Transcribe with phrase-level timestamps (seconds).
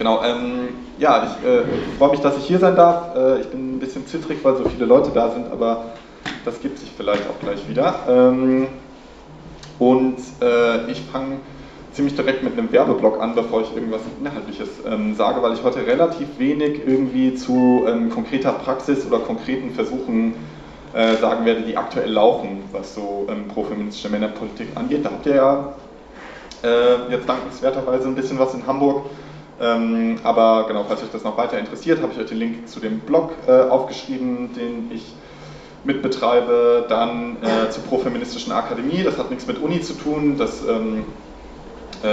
[0.00, 0.68] Genau, ähm,
[0.98, 1.62] ja, ich äh,
[1.98, 3.14] freue mich, dass ich hier sein darf.
[3.14, 5.90] Äh, ich bin ein bisschen zittrig, weil so viele Leute da sind, aber
[6.42, 7.96] das gibt sich vielleicht auch gleich wieder.
[8.08, 8.68] Ähm,
[9.78, 11.36] und äh, ich fange
[11.92, 15.86] ziemlich direkt mit einem Werbeblock an, bevor ich irgendwas Inhaltliches ähm, sage, weil ich heute
[15.86, 20.32] relativ wenig irgendwie zu ähm, konkreter Praxis oder konkreten Versuchen
[20.94, 25.04] äh, sagen werde, die aktuell laufen, was so ähm, profeministische Männerpolitik angeht.
[25.04, 25.74] Da habt ihr ja
[26.64, 29.02] äh, jetzt dankenswerterweise ein bisschen was in Hamburg.
[29.60, 32.80] Ähm, aber genau, falls euch das noch weiter interessiert, habe ich euch den Link zu
[32.80, 35.14] dem Blog äh, aufgeschrieben, den ich
[35.84, 36.86] mitbetreibe.
[36.88, 41.04] Dann äh, zur Profeministischen Akademie, das hat nichts mit Uni zu tun, das ähm,
[42.02, 42.06] äh,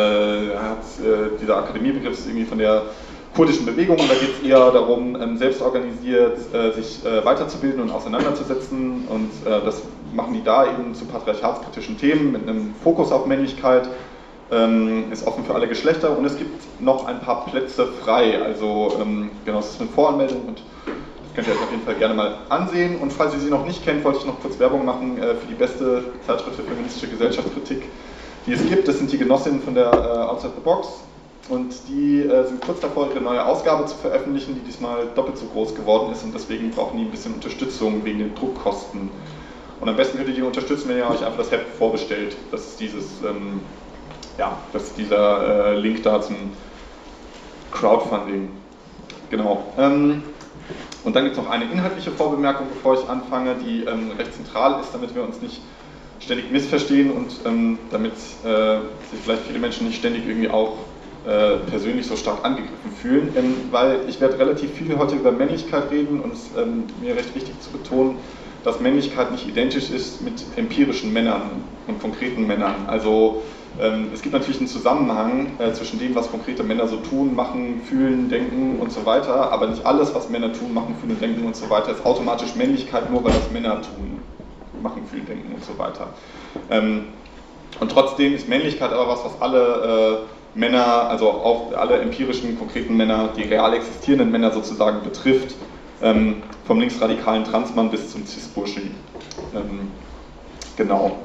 [0.57, 2.83] hat, äh, dieser Akademiebegriff ist irgendwie von der
[3.33, 7.91] kurdischen Bewegung, da geht es eher darum, ähm, selbst organisiert äh, sich äh, weiterzubilden und
[7.91, 9.07] auseinanderzusetzen.
[9.07, 9.83] Und das
[10.13, 13.87] machen die da eben zu patriarchatskritischen Themen mit einem Fokus auf Männlichkeit
[14.51, 18.41] ähm, ist offen für alle Geschlechter und es gibt noch ein paar Plätze frei.
[18.41, 21.95] Also ähm, genau, es ist eine Voranmeldung und das könnt ihr euch auf jeden Fall
[21.95, 22.99] gerne mal ansehen.
[22.99, 25.47] Und falls ihr sie noch nicht kennt, wollte ich noch kurz Werbung machen äh, für
[25.47, 27.83] die beste Zeitschrift für feministische Gesellschaftskritik,
[28.45, 28.87] die es gibt.
[28.87, 30.87] Das sind die Genossinnen von der äh, Outside the Box.
[31.49, 35.45] Und die äh, sind kurz davor, ihre neue Ausgabe zu veröffentlichen, die diesmal doppelt so
[35.45, 39.09] groß geworden ist und deswegen brauchen die ein bisschen Unterstützung wegen den Druckkosten.
[39.79, 42.35] Und am besten könnt ihr die unterstützen, wenn ihr euch einfach das Heft vorbestellt.
[42.51, 43.61] Das ist dieses ähm,
[44.37, 46.35] ja, das dieser äh, Link da zum
[47.71, 48.49] Crowdfunding.
[49.29, 49.73] Genau.
[49.77, 50.23] Ähm,
[51.03, 54.81] und dann gibt es noch eine inhaltliche Vorbemerkung, bevor ich anfange, die ähm, recht zentral
[54.81, 55.61] ist, damit wir uns nicht
[56.19, 58.79] ständig missverstehen und ähm, damit äh,
[59.11, 60.73] sich vielleicht viele Menschen nicht ständig irgendwie auch
[61.25, 65.91] äh, persönlich so stark angegriffen fühlen, ähm, weil ich werde relativ viel heute über Männlichkeit
[65.91, 68.17] reden und es ähm, mir recht wichtig zu betonen,
[68.67, 72.75] dass Männlichkeit nicht identisch ist mit empirischen Männern und konkreten Männern.
[72.87, 73.41] Also
[73.79, 77.81] ähm, es gibt natürlich einen Zusammenhang äh, zwischen dem, was konkrete Männer so tun, machen,
[77.85, 81.55] fühlen, denken und so weiter, aber nicht alles, was Männer tun, machen, fühlen, denken und
[81.55, 84.19] so weiter, ist automatisch Männlichkeit, nur weil das Männer tun,
[84.83, 86.09] machen, fühlen, denken und so weiter.
[86.69, 87.05] Ähm,
[87.79, 90.25] und trotzdem ist Männlichkeit aber was, was alle
[90.55, 95.55] äh, Männer, also auch alle empirischen, konkreten Männer, die real existierenden Männer sozusagen betrifft,
[96.01, 98.95] ähm, vom linksradikalen Transmann bis zum Cis-Burschen.
[100.77, 101.17] Genau.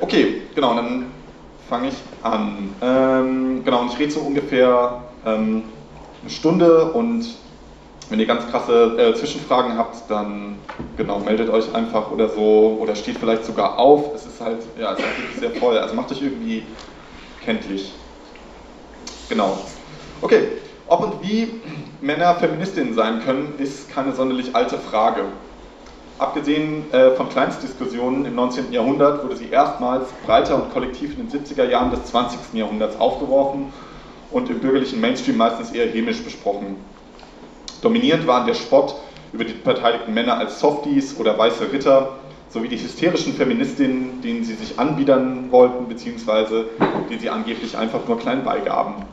[0.00, 1.06] Okay, genau, dann
[1.68, 2.74] fange ich an.
[2.82, 5.62] Ähm, genau, und ich rede so ungefähr ähm,
[6.22, 7.24] eine Stunde und
[8.08, 10.58] wenn ihr ganz krasse äh, Zwischenfragen habt, dann
[10.96, 14.14] genau, meldet euch einfach oder so oder steht vielleicht sogar auf.
[14.14, 15.78] Es ist halt, ja, es ist halt wirklich sehr voll.
[15.78, 16.62] Also macht euch irgendwie
[17.44, 17.92] kenntlich.
[19.28, 19.58] Genau.
[20.20, 20.48] Okay,
[20.88, 21.48] ob und wie
[22.00, 25.22] Männer Feministinnen sein können, ist keine sonderlich alte Frage.
[26.18, 28.72] Abgesehen äh, von Kleinstdiskussionen im 19.
[28.72, 32.54] Jahrhundert wurde sie erstmals breiter und kollektiv in den 70er Jahren des 20.
[32.54, 33.72] Jahrhunderts aufgeworfen
[34.30, 36.76] und im bürgerlichen Mainstream meistens eher hämisch besprochen.
[37.82, 38.94] Dominierend waren der Spott
[39.32, 42.14] über die beteiligten Männer als Softies oder weiße Ritter
[42.48, 46.66] sowie die hysterischen Feministinnen, denen sie sich anbiedern wollten, beziehungsweise
[47.10, 49.04] die sie angeblich einfach nur klein beigaben.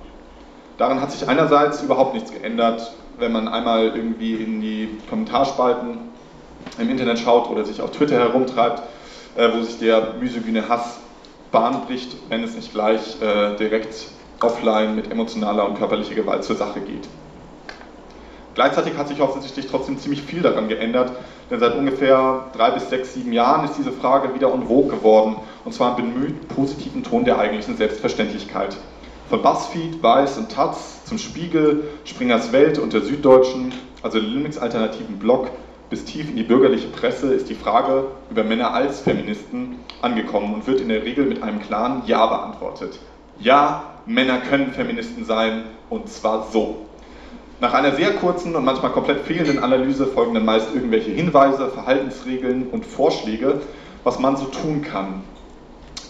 [0.78, 6.00] Daran hat sich einerseits überhaupt nichts geändert, wenn man einmal irgendwie in die Kommentarspalten
[6.80, 8.82] im Internet schaut oder sich auf Twitter herumtreibt,
[9.36, 11.00] äh, wo sich der misogyne Hass
[11.52, 14.08] Bahn bricht, wenn es nicht gleich äh, direkt
[14.42, 17.08] offline mit emotionaler und körperlicher Gewalt zur Sache geht.
[18.56, 21.12] Gleichzeitig hat sich offensichtlich trotzdem ziemlich viel daran geändert,
[21.50, 25.38] denn seit ungefähr drei bis sechs, sieben Jahren ist diese Frage wieder en vogue geworden,
[25.64, 28.76] und zwar im bemüht positiven Ton der eigentlichen Selbstverständlichkeit.
[29.30, 35.18] Von BuzzFeed, Weiß und Taz zum Spiegel, Springers Welt und der Süddeutschen, also Linux alternativen
[35.18, 35.50] Blog,
[35.90, 40.68] bis tief in die bürgerliche Presse ist die Frage über Männer als Feministen angekommen und
[40.68, 43.00] wird in der Regel mit einem klaren Ja beantwortet.
[43.40, 46.86] Ja, Männer können Feministen sein und zwar so.
[47.60, 52.68] Nach einer sehr kurzen und manchmal komplett fehlenden Analyse folgen dann meist irgendwelche Hinweise, Verhaltensregeln
[52.72, 53.62] und Vorschläge,
[54.04, 55.24] was man so tun kann.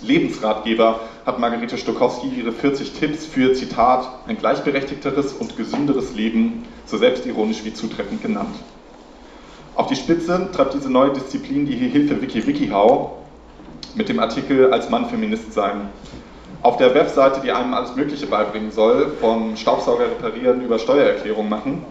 [0.02, 6.98] Lebensratgeber hat Margarete Stokowski ihre 40 Tipps für, Zitat, ein gleichberechtigteres und gesünderes Leben so
[6.98, 8.56] selbstironisch wie zutreffend genannt.
[9.76, 13.12] Auf die Spitze treibt diese neue Disziplin die Hilfe Wiki WikiHow
[13.96, 15.90] mit dem Artikel Als Mann Feminist sein.
[16.62, 21.86] Auf der Webseite, die einem alles Mögliche beibringen soll, vom Staubsauger reparieren über Steuererklärung machen,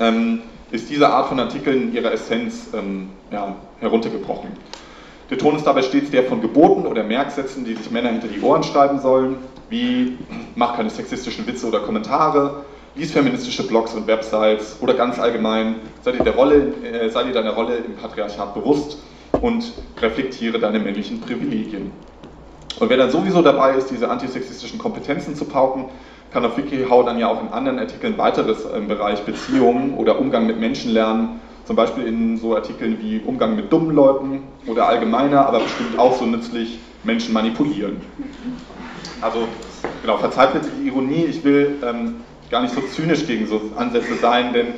[0.00, 4.50] ähm, ist diese Art von Artikeln in ihrer Essenz ähm, ja, heruntergebrochen.
[5.30, 8.40] Der Ton ist dabei stets der von Geboten oder Merksätzen, die sich Männer hinter die
[8.40, 9.36] Ohren schreiben sollen,
[9.68, 10.16] wie
[10.54, 12.64] mach keine sexistischen Witze oder Kommentare,
[12.94, 17.32] lies feministische Blogs und Websites oder ganz allgemein, sei dir, der Rolle, äh, sei dir
[17.32, 18.98] deiner Rolle im Patriarchat bewusst
[19.42, 19.70] und
[20.00, 21.92] reflektiere deine männlichen Privilegien.
[22.80, 25.86] Und wer dann sowieso dabei ist, diese antisexistischen Kompetenzen zu pauken,
[26.32, 30.46] kann auf WikiHow dann ja auch in anderen Artikeln weiteres im Bereich Beziehungen oder Umgang
[30.46, 35.46] mit Menschen lernen, zum Beispiel in so Artikeln wie Umgang mit dummen Leuten oder allgemeiner,
[35.46, 37.98] aber bestimmt auch so nützlich Menschen manipulieren.
[39.20, 39.46] Also,
[40.00, 42.14] genau, verzeiht bitte die Ironie, ich will ähm,
[42.50, 44.68] gar nicht so zynisch gegen so Ansätze sein, denn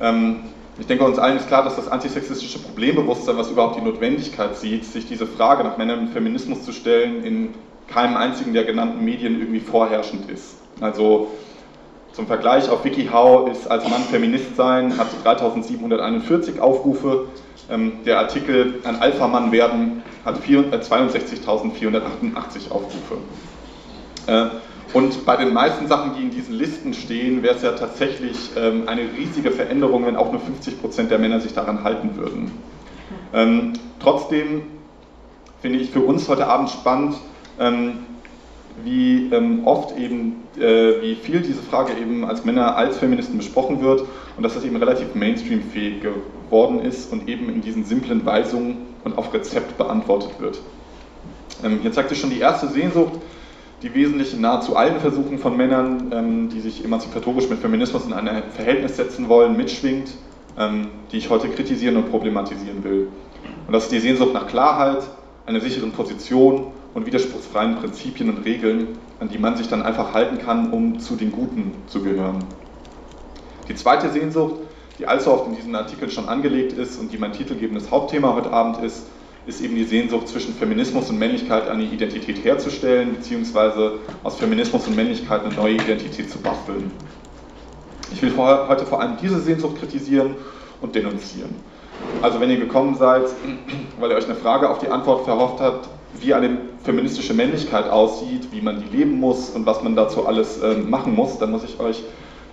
[0.00, 0.36] ähm,
[0.78, 4.84] ich denke, uns allen ist klar, dass das antisexistische Problembewusstsein, was überhaupt die Notwendigkeit sieht,
[4.84, 7.48] sich diese Frage nach Männern und Feminismus zu stellen, in
[7.88, 10.58] keinem einzigen der genannten Medien irgendwie vorherrschend ist.
[10.80, 11.32] Also
[12.12, 17.28] zum Vergleich, auf WikiHow ist als Mann Feminist sein, hat 3741 Aufrufe.
[17.70, 23.16] Ähm, der Artikel Ein Alpha-Mann werden hat 62.488 äh, Aufrufe.
[24.26, 24.46] Äh,
[24.92, 28.88] und bei den meisten Sachen, die in diesen Listen stehen, wäre es ja tatsächlich ähm,
[28.88, 32.50] eine riesige Veränderung, wenn auch nur 50% der Männer sich daran halten würden.
[33.32, 34.62] Ähm, trotzdem
[35.62, 37.16] finde ich für uns heute Abend spannend,
[38.82, 39.30] wie
[39.66, 44.04] oft eben, wie viel diese Frage eben als Männer als Feministen besprochen wird
[44.36, 49.16] und dass das eben relativ mainstreamfähig geworden ist und eben in diesen simplen Weisungen und
[49.16, 50.60] auf Rezept beantwortet wird.
[51.82, 53.12] Hier zeigt sich schon die erste Sehnsucht,
[53.82, 58.12] die wesentlich in nahezu allen Versuchen von Männern, ähm, die sich emanzipatorisch mit Feminismus in
[58.12, 60.10] ein Verhältnis setzen wollen, mitschwingt,
[60.58, 63.08] ähm, die ich heute kritisieren und problematisieren will.
[63.66, 65.02] Und das ist die Sehnsucht nach Klarheit,
[65.46, 70.38] einer sicheren Position und widerspruchsfreien Prinzipien und Regeln, an die man sich dann einfach halten
[70.38, 72.44] kann, um zu den Guten zu gehören.
[73.68, 74.56] Die zweite Sehnsucht,
[74.98, 78.52] die allzu oft in diesen Artikeln schon angelegt ist und die mein titelgebendes Hauptthema heute
[78.52, 79.06] Abend ist,
[79.46, 84.96] ist eben die Sehnsucht zwischen Feminismus und Männlichkeit eine Identität herzustellen, beziehungsweise aus Feminismus und
[84.96, 86.90] Männlichkeit eine neue Identität zu basteln.
[88.12, 90.34] Ich will heute vor allem diese Sehnsucht kritisieren
[90.80, 91.54] und denunzieren.
[92.22, 93.24] Also wenn ihr gekommen seid,
[93.98, 98.48] weil ihr euch eine Frage auf die Antwort verhofft habt, wie eine feministische Männlichkeit aussieht,
[98.52, 101.64] wie man die leben muss und was man dazu alles äh, machen muss, dann muss
[101.64, 102.02] ich euch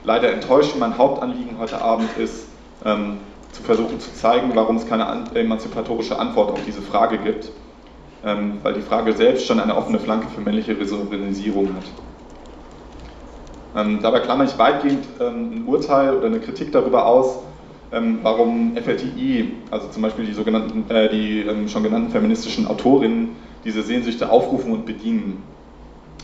[0.04, 0.80] leider enttäuschen.
[0.80, 2.48] Mein Hauptanliegen heute Abend ist,
[2.86, 3.18] ähm,
[3.52, 7.52] zu versuchen zu zeigen, warum es keine emanzipatorische Antwort auf diese Frage gibt,
[8.24, 11.86] ähm, weil die Frage selbst schon eine offene Flanke für männliche Resouveränisierung hat.
[13.76, 17.40] Ähm, dabei klammer ich weitgehend ähm, ein Urteil oder eine Kritik darüber aus,
[17.92, 23.36] ähm, warum FLTI, also zum Beispiel die, sogenannten, äh, die ähm, schon genannten feministischen Autorinnen,
[23.64, 25.44] diese Sehnsüchte aufrufen und bedienen.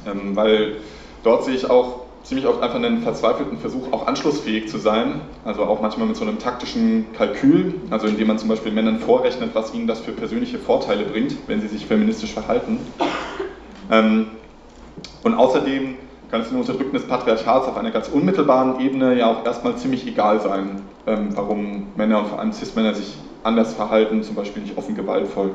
[0.05, 0.77] Ähm, weil
[1.23, 5.63] dort sehe ich auch ziemlich oft einfach einen verzweifelten Versuch, auch anschlussfähig zu sein, also
[5.63, 9.73] auch manchmal mit so einem taktischen Kalkül, also indem man zum Beispiel Männern vorrechnet, was
[9.73, 12.79] ihnen das für persönliche Vorteile bringt, wenn sie sich feministisch verhalten.
[13.91, 14.27] Ähm,
[15.23, 15.95] und außerdem
[16.33, 20.07] kann es den Unterdrückten des Patriarchats auf einer ganz unmittelbaren Ebene ja auch erstmal ziemlich
[20.07, 24.75] egal sein, ähm, warum Männer und vor allem Cis-Männer sich anders verhalten, zum Beispiel nicht
[24.75, 25.51] offen gewaltvoll.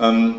[0.00, 0.36] Ähm,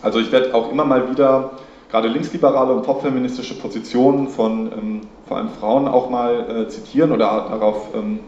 [0.00, 1.50] also ich werde auch immer mal wieder
[1.90, 7.26] gerade linksliberale und popfeministische Positionen von ähm, vor allem Frauen auch mal äh, zitieren oder
[7.50, 8.20] darauf ähm,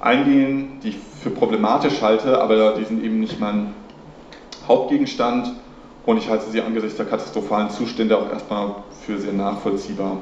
[0.00, 3.72] eingehen, die ich für problematisch halte, aber die sind eben nicht mein
[4.66, 5.52] Hauptgegenstand
[6.06, 8.74] und ich halte sie angesichts der katastrophalen Zustände auch erstmal
[9.06, 10.18] für sehr nachvollziehbar.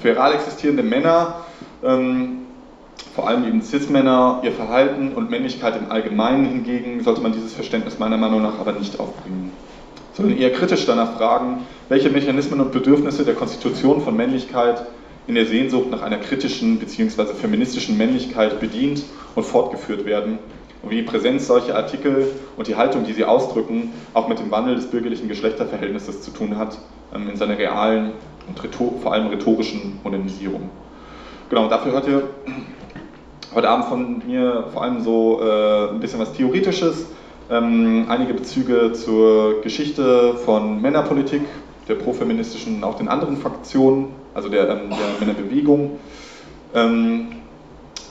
[0.00, 1.36] Für real existierende Männer,
[1.82, 2.46] ähm,
[3.14, 7.98] vor allem eben Cis-Männer, ihr Verhalten und Männlichkeit im Allgemeinen hingegen, sollte man dieses Verständnis
[7.98, 9.52] meiner Meinung nach aber nicht aufbringen
[10.18, 14.84] sondern eher kritisch danach fragen, welche Mechanismen und Bedürfnisse der Konstitution von Männlichkeit
[15.28, 17.34] in der Sehnsucht nach einer kritischen bzw.
[17.34, 19.04] feministischen Männlichkeit bedient
[19.36, 20.40] und fortgeführt werden
[20.82, 24.50] und wie die Präsenz solcher Artikel und die Haltung, die sie ausdrücken, auch mit dem
[24.50, 26.78] Wandel des bürgerlichen Geschlechterverhältnisses zu tun hat,
[27.14, 28.12] ähm, in seiner realen
[28.46, 30.70] und vor allem rhetorischen Modernisierung.
[31.50, 32.22] Genau, dafür hört ihr
[33.54, 37.06] heute Abend von mir vor allem so äh, ein bisschen was Theoretisches,
[37.50, 41.42] ähm, einige Bezüge zur Geschichte von Männerpolitik,
[41.88, 45.98] der profeministischen und auch den anderen Fraktionen, also der, ähm, der Männerbewegung.
[46.74, 47.28] Ähm,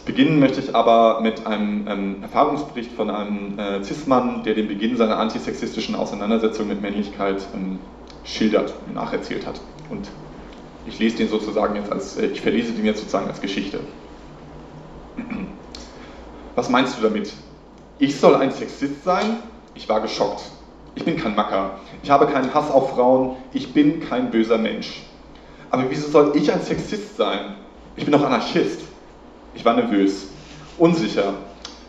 [0.08, 4.98] beginnen möchte ich aber mit einem ähm, Erfahrungsbericht von einem äh, Cis-Mann, der den Beginn
[4.98, 7.78] seiner antisexistischen Auseinandersetzung mit Männlichkeit ähm,
[8.24, 9.62] schildert und nacherzählt hat.
[9.90, 10.08] Und
[10.88, 13.82] ich lese den sozusagen jetzt als, äh, ich verlese den jetzt sozusagen als Geschichte.
[16.56, 17.34] Was meinst du damit?
[18.00, 19.38] Ich soll ein Sexist sein?
[19.76, 20.42] Ich war geschockt.
[20.96, 21.80] Ich bin kein Macker.
[22.02, 23.36] Ich habe keinen Hass auf Frauen.
[23.54, 25.04] Ich bin kein böser Mensch.
[25.70, 27.56] Aber wieso soll ich ein Sexist sein?
[27.96, 28.82] Ich bin doch Anarchist.
[29.58, 30.28] Ich war nervös,
[30.78, 31.34] unsicher,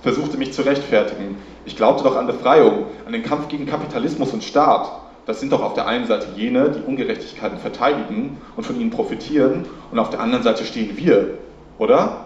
[0.02, 1.36] versuchte mich zu rechtfertigen.
[1.66, 4.90] Ich glaubte doch an Befreiung, an den Kampf gegen Kapitalismus und Staat.
[5.26, 9.66] Das sind doch auf der einen Seite jene, die Ungerechtigkeiten verteidigen und von ihnen profitieren,
[9.90, 11.34] und auf der anderen Seite stehen wir,
[11.76, 12.24] oder?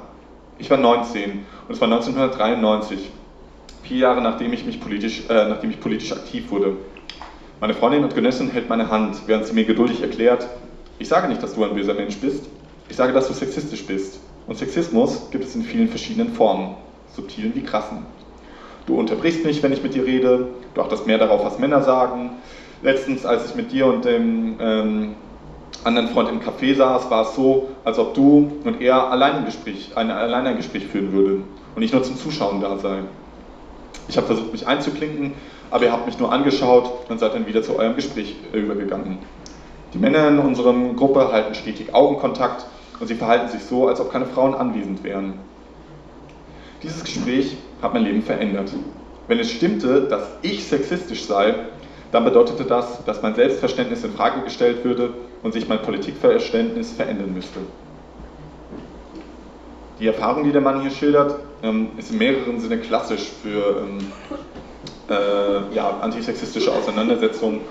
[0.59, 3.11] Ich war 19 und es war 1993
[3.83, 6.77] vier Jahre nachdem ich, mich politisch, äh, nachdem ich politisch aktiv wurde.
[7.59, 10.47] Meine Freundin und Genössin hält meine Hand, während sie mir geduldig erklärt,
[11.01, 12.45] Ich sage nicht, dass du ein böser Mensch bist,
[12.89, 14.21] ich sage, dass du sexistisch bist.
[14.47, 16.75] Und Sexismus gibt es in vielen verschiedenen Formen,
[17.15, 17.99] subtilen wie krassen.
[18.87, 22.31] Du unterbrichst mich, wenn ich mit dir rede, du achtest mehr darauf, was Männer sagen.
[22.83, 25.15] Letztens, als ich mit dir und dem ähm,
[25.85, 29.45] anderen Freund im Café saß, war es so, als ob du und er allein ein
[29.45, 31.45] Gespräch, ein, allein ein Gespräch führen würden
[31.77, 32.99] und ich nur zum Zuschauen da sei.
[34.09, 35.35] Ich habe versucht, mich einzuklinken,
[35.71, 39.19] aber ihr habt mich nur angeschaut und seid dann wieder zu eurem Gespräch übergegangen.
[39.95, 42.67] Die Männer in unserer Gruppe halten stetig Augenkontakt
[43.03, 45.35] und sie verhalten sich so, als ob keine Frauen anwesend wären.
[46.85, 48.73] Dieses Gespräch hat mein Leben verändert.
[49.27, 51.57] Wenn es stimmte, dass ich sexistisch sei,
[52.13, 57.35] dann bedeutete das, dass mein Selbstverständnis in Frage gestellt würde und sich mein Politikverständnis verändern
[57.35, 57.59] müsste.
[59.99, 63.99] Die Erfahrung, die der Mann hier schildert, ähm, ist in mehreren Sinne klassisch für ähm,
[65.11, 67.63] äh, ja, antisexistische Auseinandersetzungen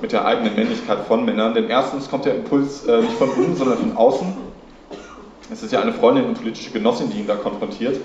[0.00, 1.54] mit der eigenen Männlichkeit von Männern.
[1.54, 4.45] Denn erstens kommt der Impuls äh, nicht von innen, sondern von außen.
[5.50, 8.00] Es ist ja eine Freundin und politische Genossin, die ihn da konfrontiert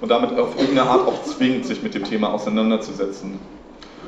[0.00, 3.38] und damit auf irgendeine Art auch zwingt, sich mit dem Thema auseinanderzusetzen.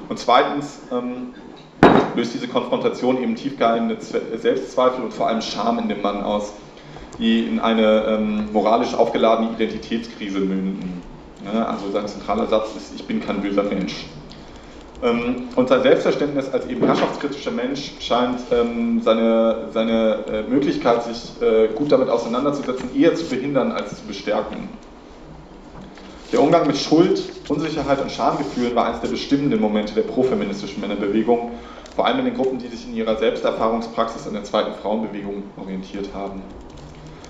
[0.08, 1.34] Und zweitens ähm,
[2.14, 6.52] löst diese Konfrontation eben tiefgehende Selbstzweifel und vor allem Scham in dem Mann aus,
[7.18, 11.02] die in eine ähm, moralisch aufgeladene Identitätskrise münden.
[11.44, 14.06] Ja, also sein zentraler Satz ist, ich bin kein böser Mensch.
[15.02, 21.42] Ähm, und sein Selbstverständnis als eben herrschaftskritischer Mensch scheint ähm, seine, seine äh, Möglichkeit, sich
[21.42, 24.68] äh, gut damit auseinanderzusetzen, eher zu behindern als zu bestärken.
[26.32, 31.52] Der Umgang mit Schuld, Unsicherheit und Schamgefühlen war eines der bestimmenden Momente der profeministischen Männerbewegung,
[31.94, 36.08] vor allem in den Gruppen, die sich in ihrer Selbsterfahrungspraxis an der zweiten Frauenbewegung orientiert
[36.14, 36.42] haben.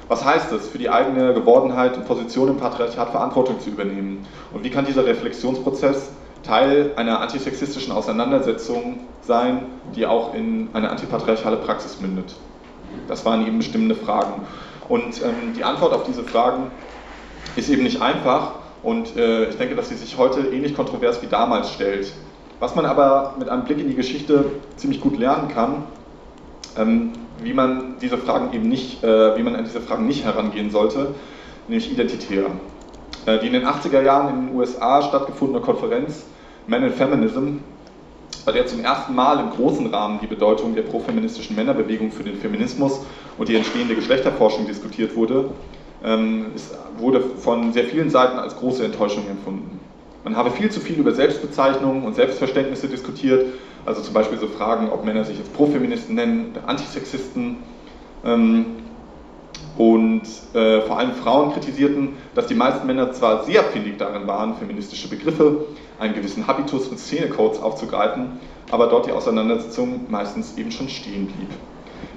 [0.09, 4.25] Was heißt es, für die eigene Gewordenheit und Position im Patriarchat Verantwortung zu übernehmen?
[4.55, 6.13] Und wie kann dieser Reflexionsprozess
[6.47, 12.35] Teil einer antisexistischen Auseinandersetzung sein, die auch in eine antipatriarchale Praxis mündet?
[13.09, 14.43] Das waren eben bestimmende Fragen.
[14.89, 16.71] Und ähm, die Antwort auf diese Fragen
[17.57, 21.27] ist eben nicht einfach, und äh, ich denke, dass sie sich heute ähnlich kontrovers wie
[21.27, 22.13] damals stellt.
[22.61, 24.45] Was man aber mit einem Blick in die Geschichte
[24.77, 25.83] ziemlich gut lernen kann,
[26.79, 27.13] ähm,
[27.43, 31.15] wie man diese Fragen eben nicht, äh, wie man an diese Fragen nicht herangehen sollte,
[31.67, 32.47] nämlich identitär.
[33.27, 36.25] Äh, die in den 80er Jahren in den USA stattgefundene Konferenz
[36.67, 37.59] Men in Feminism,
[38.45, 42.37] bei der zum ersten Mal im großen Rahmen die Bedeutung der profeministischen Männerbewegung für den
[42.37, 43.05] Feminismus
[43.39, 45.51] und die entstehende Geschlechterforschung diskutiert wurde,
[46.05, 46.47] ähm,
[46.99, 49.81] wurde von sehr vielen Seiten als große Enttäuschung empfunden.
[50.25, 53.47] Man habe viel zu viel über Selbstbezeichnungen und Selbstverständnisse diskutiert,
[53.85, 57.59] also zum Beispiel so Fragen, ob Männer sich jetzt Profeministen nennen oder Antisexisten.
[58.25, 58.67] Ähm,
[59.79, 60.23] und
[60.55, 65.09] äh, vor allem Frauen kritisierten, dass die meisten Männer zwar sehr findig darin waren, feministische
[65.09, 65.67] Begriffe,
[65.99, 71.49] einen gewissen Habitus und Szenecodes aufzugreifen, aber dort die Auseinandersetzung meistens eben schon stehen blieb.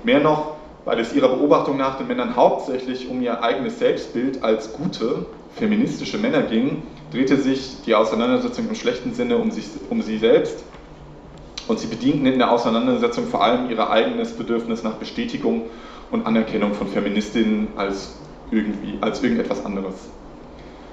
[0.04, 0.56] Mehr noch,
[0.86, 6.18] weil es ihrer Beobachtung nach den Männern hauptsächlich um ihr eigenes Selbstbild als gute, feministische
[6.18, 10.64] Männer ging, drehte sich die Auseinandersetzung im schlechten Sinne um, sich, um sie selbst
[11.68, 15.64] und sie bedienten in der Auseinandersetzung vor allem ihr eigenes Bedürfnis nach Bestätigung
[16.12, 18.16] und Anerkennung von Feministinnen als,
[18.52, 19.96] irgendwie, als irgendetwas anderes.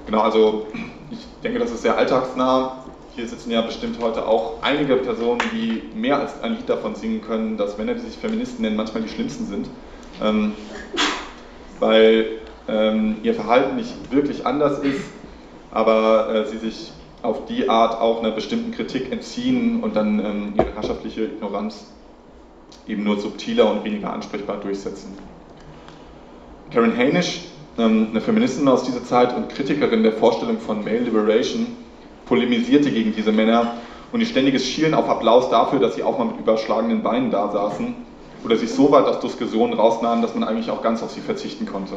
[0.07, 0.69] Genau, also
[1.11, 2.85] ich denke, das ist sehr alltagsnah
[3.17, 7.23] hier sitzen ja bestimmt heute auch einige Personen, die mehr als ein Lied davon singen
[7.23, 9.71] können, dass Männer, die sich Feministen nennen, manchmal die schlimmsten sind.
[10.23, 10.53] Ähm,
[11.81, 15.11] weil ähm, ihr Verhalten nicht wirklich anders ist,
[15.71, 20.55] aber äh, sie sich auf die Art auch einer bestimmten Kritik entziehen und dann ähm,
[20.57, 21.87] ihre herrschaftliche Ignoranz
[22.87, 25.17] eben nur subtiler und weniger ansprechbar durchsetzen.
[26.71, 27.41] Karen Hainisch,
[27.78, 31.66] eine Feministin aus dieser Zeit und Kritikerin der Vorstellung von Male Liberation,
[32.25, 33.75] polemisierte gegen diese Männer
[34.12, 37.50] und ihr ständiges Schielen auf Applaus dafür, dass sie auch mal mit überschlagenen Beinen da
[37.50, 37.95] saßen
[38.45, 41.66] oder sich so weit aus Diskussionen rausnahmen, dass man eigentlich auch ganz auf sie verzichten
[41.66, 41.95] konnte.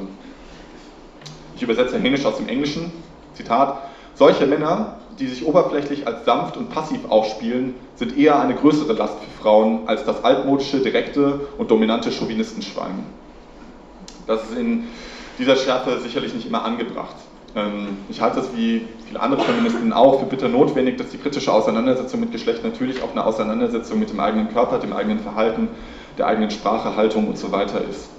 [1.56, 2.92] Ich übersetze Hänisch aus dem Englischen,
[3.34, 3.78] Zitat,
[4.16, 9.18] solche Männer, die sich oberflächlich als sanft und passiv aufspielen, sind eher eine größere Last
[9.20, 13.04] für Frauen als das altmodische, direkte und dominante Chauvinistenschwein.
[14.28, 14.88] Das ist in
[15.40, 17.16] dieser Schärfe sicherlich nicht immer angebracht.
[17.56, 21.52] Ähm, ich halte es wie viele andere Feministen auch für bitter notwendig, dass die kritische
[21.52, 25.70] Auseinandersetzung mit Geschlecht natürlich auch eine Auseinandersetzung mit dem eigenen Körper, dem eigenen Verhalten,
[26.18, 28.10] der eigenen Sprache, Haltung und so weiter ist.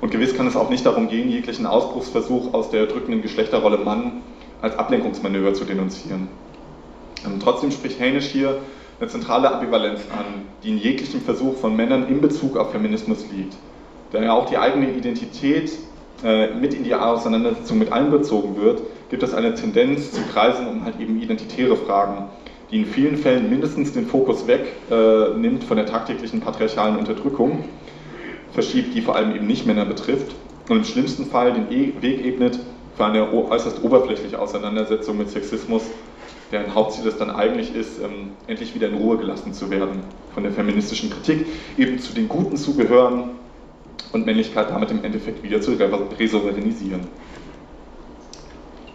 [0.00, 4.22] Und gewiss kann es auch nicht darum gehen, jeglichen Ausbruchsversuch aus der drückenden Geschlechterrolle Mann
[4.62, 6.28] als Ablenkungsmanöver zu denunzieren.
[7.26, 8.58] Ähm, trotzdem spricht Hainisch hier
[8.98, 13.54] eine zentrale Ambivalenz an, die in jeglichem Versuch von Männern in Bezug auf Feminismus liegt,
[14.12, 15.70] der ja auch die eigene Identität
[16.22, 21.00] mit in die Auseinandersetzung mit einbezogen wird, gibt es eine Tendenz zu kreisen um halt
[21.00, 22.26] eben identitäre Fragen,
[22.70, 27.64] die in vielen Fällen mindestens den Fokus wegnimmt äh, von der tagtäglichen patriarchalen Unterdrückung
[28.52, 30.34] verschiebt, die vor allem eben nicht Männer betrifft
[30.68, 32.60] und im schlimmsten Fall den e Weg ebnet
[32.96, 35.82] für eine äußerst oberflächliche Auseinandersetzung mit Sexismus,
[36.52, 40.02] deren Hauptziel es dann eigentlich ist, ähm, endlich wieder in Ruhe gelassen zu werden
[40.34, 41.46] von der feministischen Kritik,
[41.78, 43.39] eben zu den Guten zu gehören
[44.12, 47.02] und Männlichkeit damit im Endeffekt wieder zu resouveränisieren.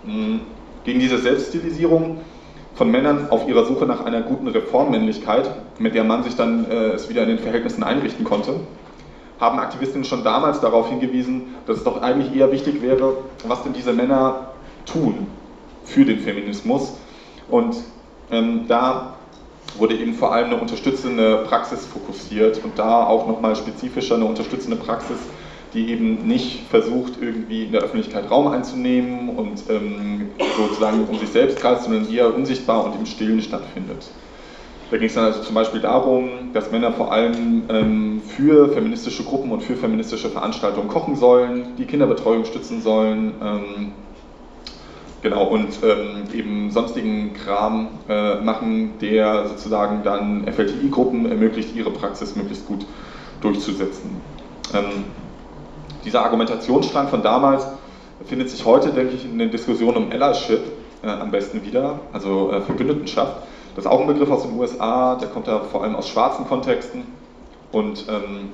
[0.06, 0.42] Hm,
[0.84, 2.22] gegen diese Selbststilisierung
[2.76, 6.92] von Männern auf ihrer Suche nach einer guten Reformmännlichkeit, mit der man sich dann äh,
[6.92, 8.60] es wieder in den Verhältnissen einrichten konnte,
[9.40, 13.74] haben Aktivistinnen schon damals darauf hingewiesen, dass es doch eigentlich eher wichtig wäre, was denn
[13.74, 14.52] diese Männer
[14.86, 15.28] tun
[15.84, 16.98] für den Feminismus.
[17.50, 17.76] Und
[18.32, 19.15] ähm, da
[19.80, 24.78] wurde eben vor allem eine unterstützende Praxis fokussiert und da auch nochmal spezifischer eine unterstützende
[24.78, 25.18] Praxis,
[25.74, 31.30] die eben nicht versucht, irgendwie in der Öffentlichkeit Raum einzunehmen und ähm, sozusagen um sich
[31.30, 34.08] selbst kreist, sondern eher unsichtbar und im Stillen stattfindet.
[34.92, 39.24] Da ging es dann also zum Beispiel darum, dass Männer vor allem ähm, für feministische
[39.24, 43.92] Gruppen und für feministische Veranstaltungen kochen sollen, die Kinderbetreuung stützen sollen, ähm,
[45.26, 52.36] genau, und ähm, eben sonstigen Kram äh, machen, der sozusagen dann FLTI-Gruppen ermöglicht, ihre Praxis
[52.36, 52.86] möglichst gut
[53.42, 54.22] durchzusetzen.
[54.76, 55.06] Ähm,
[56.06, 57.66] dieser Argumentationsstrang von damals
[58.28, 60.62] findet sich heute, denke ich, in den Diskussionen um Allyship
[61.04, 63.38] äh, am besten wieder, also äh, Verbündetenschaft.
[63.76, 66.46] Das ist auch ein Begriff aus den USA, der kommt da vor allem aus schwarzen
[66.48, 67.02] Kontexten
[67.72, 68.52] und ähm,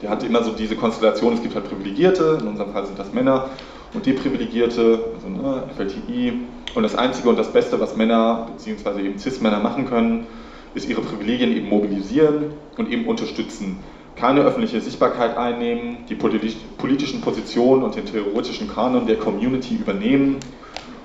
[0.00, 3.12] der hat immer so diese Konstellation, es gibt halt Privilegierte, in unserem Fall sind das
[3.12, 3.50] Männer,
[3.94, 6.32] und Deprivilegierte, also ne, FLTI.
[6.74, 9.02] Und das Einzige und das Beste, was Männer bzw.
[9.02, 10.26] eben Cis-Männer machen können,
[10.74, 13.78] ist ihre Privilegien eben mobilisieren und eben unterstützen.
[14.16, 20.36] Keine öffentliche Sichtbarkeit einnehmen, die politischen Positionen und den theoretischen Kanon der Community übernehmen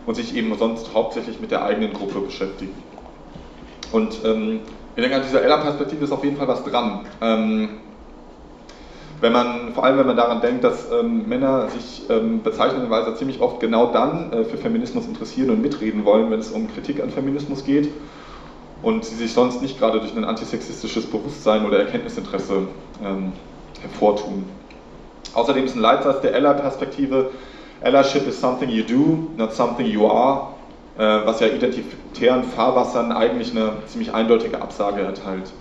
[0.05, 2.73] und sich eben sonst hauptsächlich mit der eigenen Gruppe beschäftigen.
[3.91, 4.59] Und ähm,
[4.95, 7.05] ich denke, an dieser Ella-Perspektive ist auf jeden Fall was dran.
[7.21, 7.69] Ähm,
[9.19, 13.41] wenn man, vor allem wenn man daran denkt, dass ähm, Männer sich ähm, bezeichnenderweise ziemlich
[13.41, 17.09] oft genau dann äh, für Feminismus interessieren und mitreden wollen, wenn es um Kritik an
[17.09, 17.89] Feminismus geht
[18.83, 22.67] und sie sich sonst nicht gerade durch ein antisexistisches Bewusstsein oder Erkenntnisinteresse
[23.03, 23.33] ähm,
[23.81, 24.45] hervortun.
[25.33, 27.31] Außerdem ist ein Leitsatz der Ella-Perspektive,
[27.81, 30.49] Allyship is something you do, not something you are,
[30.97, 35.51] äh, was ja identitären Fahrwassern eigentlich eine ziemlich eindeutige Absage erteilt.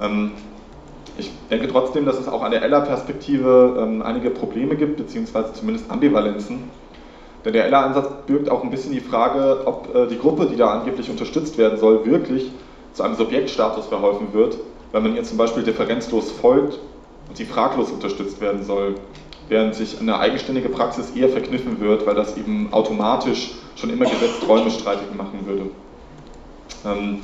[0.00, 0.32] Ähm,
[1.18, 5.90] ich denke trotzdem, dass es auch an der Ella-Perspektive ähm, einige Probleme gibt, beziehungsweise zumindest
[5.90, 6.64] Ambivalenzen.
[7.44, 10.70] Denn der Ella-Ansatz birgt auch ein bisschen die Frage, ob äh, die Gruppe, die da
[10.70, 12.50] angeblich unterstützt werden soll, wirklich
[12.92, 14.58] zu einem Subjektstatus verholfen wird,
[14.92, 16.78] wenn man ihr zum Beispiel differenzlos folgt
[17.28, 18.96] und sie fraglos unterstützt werden soll,
[19.48, 24.46] während sich eine eigenständige Praxis eher verkniffen wird, weil das eben automatisch schon immer gesetzt
[24.48, 25.66] Räume streitig machen würde.
[26.84, 27.20] Ähm,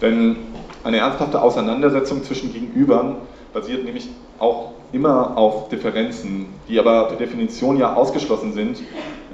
[0.00, 0.36] denn
[0.84, 3.16] eine ernsthafte Auseinandersetzung zwischen Gegenübern
[3.52, 8.78] basiert nämlich auch immer auf Differenzen, die aber per Definition ja ausgeschlossen sind,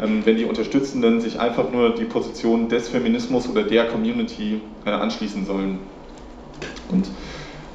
[0.00, 5.46] ähm, wenn die Unterstützenden sich einfach nur die Position des Feminismus oder der Community anschließen
[5.46, 5.78] sollen.
[6.90, 7.08] Und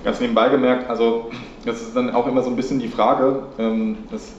[0.04, 1.30] ganz nebenbei gemerkt, also
[1.65, 4.34] das ist dann auch immer so ein bisschen die Frage, ähm, das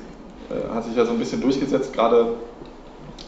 [0.51, 2.35] äh, hat sich ja so ein bisschen durchgesetzt, gerade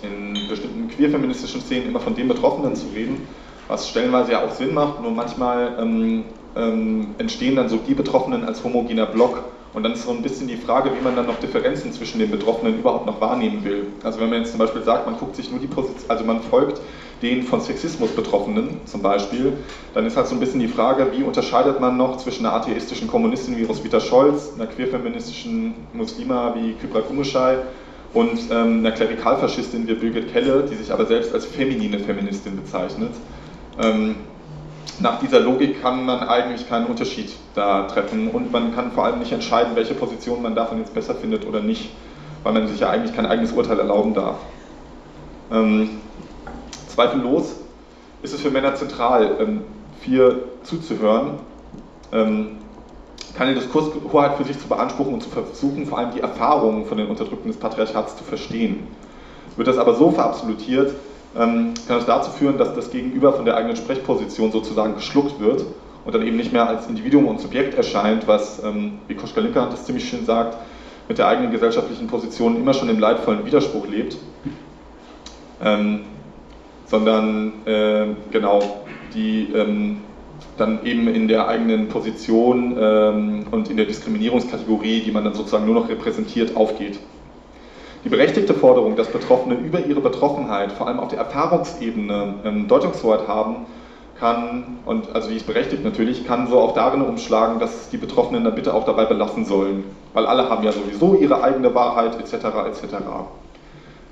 [0.03, 3.27] in bestimmten queerfeministischen Szenen immer von den Betroffenen zu reden,
[3.69, 6.25] was stellenweise ja auch Sinn macht, nur manchmal ähm,
[6.57, 10.49] ähm, entstehen dann so die Betroffenen als homogener Block und dann ist so ein bisschen
[10.49, 13.87] die Frage, wie man dann noch Differenzen zwischen den Betroffenen überhaupt noch wahrnehmen will.
[14.03, 16.43] Also wenn man jetzt zum Beispiel sagt, man guckt sich nur die Position, also man
[16.43, 16.81] folgt
[17.23, 19.53] den von Sexismus Betroffenen zum Beispiel,
[19.95, 23.09] dann ist halt so ein bisschen die Frage, wie unterscheidet man noch zwischen einer atheistischen
[23.09, 27.59] Kommunistin wie Roswitha Scholz, einer queerfeministischen Muslima wie Kybra Kumuschai
[28.13, 33.13] und ähm, einer Klerikalfaschistin wie Birgit Kelle, die sich aber selbst als feminine Feministin bezeichnet.
[33.81, 34.17] Ähm,
[35.01, 39.19] nach dieser Logik kann man eigentlich keinen Unterschied da treffen und man kann vor allem
[39.19, 41.91] nicht entscheiden, welche Position man davon jetzt besser findet oder nicht,
[42.43, 44.37] weil man sich ja eigentlich kein eigenes Urteil erlauben darf.
[45.51, 46.01] Ähm,
[46.89, 47.57] zweifellos
[48.23, 49.63] ist es für Männer zentral, ähm,
[50.01, 51.39] viel zuzuhören,
[52.13, 52.59] ähm,
[53.37, 57.07] keine Diskurshoheit für sich zu beanspruchen und zu versuchen, vor allem die Erfahrungen von den
[57.07, 58.87] Unterdrückten des Patriarchats zu verstehen.
[59.57, 60.95] Wird das aber so verabsolutiert,
[61.35, 65.65] kann es dazu führen, dass das Gegenüber von der eigenen Sprechposition sozusagen geschluckt wird
[66.05, 69.69] und dann eben nicht mehr als Individuum und Subjekt erscheint, was, ähm, wie Koschka Linker
[69.71, 70.57] das ziemlich schön sagt,
[71.09, 74.17] mit der eigenen gesellschaftlichen Position immer schon im leidvollen Widerspruch lebt,
[75.63, 76.01] ähm,
[76.87, 78.61] sondern äh, genau
[79.15, 79.99] die ähm,
[80.57, 85.67] dann eben in der eigenen Position ähm, und in der Diskriminierungskategorie, die man dann sozusagen
[85.67, 86.99] nur noch repräsentiert, aufgeht.
[88.05, 93.29] Die berechtigte Forderung, dass Betroffene über ihre Betroffenheit, vor allem auf der Erfahrungsebene, ähm, Deutungshoheit
[93.29, 93.67] haben,
[94.19, 98.45] kann, und also die ist berechtigt natürlich, kann so auch darin umschlagen, dass die Betroffenen
[98.45, 99.85] dann bitte auch dabei belassen sollen.
[100.13, 102.35] Weil alle haben ja sowieso ihre eigene Wahrheit etc.
[102.67, 102.97] etc.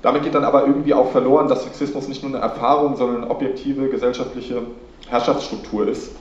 [0.01, 3.31] Damit geht dann aber irgendwie auch verloren, dass Sexismus nicht nur eine Erfahrung, sondern eine
[3.31, 4.63] objektive gesellschaftliche
[5.09, 6.15] Herrschaftsstruktur ist.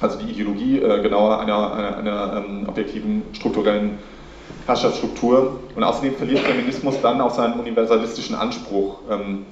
[0.00, 3.98] Also die Ideologie äh, genauer einer, einer, einer ähm, objektiven strukturellen
[4.66, 5.60] Herrschaftsstruktur.
[5.74, 8.98] Und außerdem verliert Feminismus dann auch seinen universalistischen Anspruch.
[9.10, 9.46] Ähm,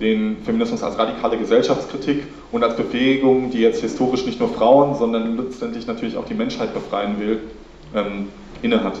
[0.00, 5.36] den Feminismus als radikale Gesellschaftskritik und als Bewegung, die jetzt historisch nicht nur Frauen, sondern
[5.36, 7.40] letztendlich natürlich auch die Menschheit befreien will,
[7.94, 8.28] ähm,
[8.62, 9.00] innehat.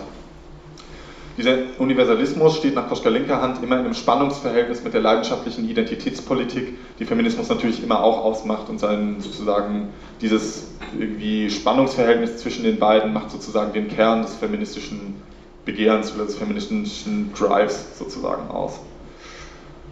[1.36, 7.04] Dieser Universalismus steht nach Koschka-Linker Hand immer in einem Spannungsverhältnis mit der leidenschaftlichen Identitätspolitik, die
[7.04, 13.30] Feminismus natürlich immer auch ausmacht und sein sozusagen dieses irgendwie Spannungsverhältnis zwischen den beiden macht
[13.30, 15.14] sozusagen den Kern des feministischen
[15.68, 18.80] Begehrens oder des feministischen Drives sozusagen aus.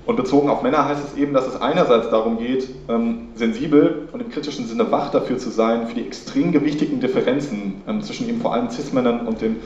[0.06, 4.22] Und bezogen auf Männer heißt es eben, dass es einerseits darum geht, ähm, sensibel und
[4.22, 8.40] im kritischen Sinne wach dafür zu sein, für die extrem gewichtigen Differenzen ähm, zwischen eben
[8.40, 9.56] vor allem Cis-Männern und dem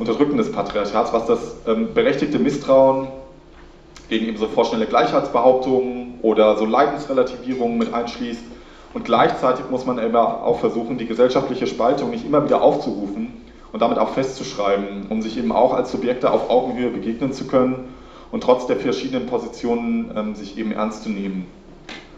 [0.00, 3.06] Unterdrücken des Patriarchats, was das ähm, berechtigte Misstrauen
[4.08, 8.42] gegen eben so vorschnelle Gleichheitsbehauptungen oder so Leidensrelativierungen mit einschließt.
[8.94, 13.45] Und gleichzeitig muss man eben auch versuchen, die gesellschaftliche Spaltung nicht immer wieder aufzurufen
[13.76, 17.90] und damit auch festzuschreiben, um sich eben auch als Subjekte auf Augenhöhe begegnen zu können
[18.32, 21.46] und trotz der verschiedenen Positionen ähm, sich eben ernst zu nehmen.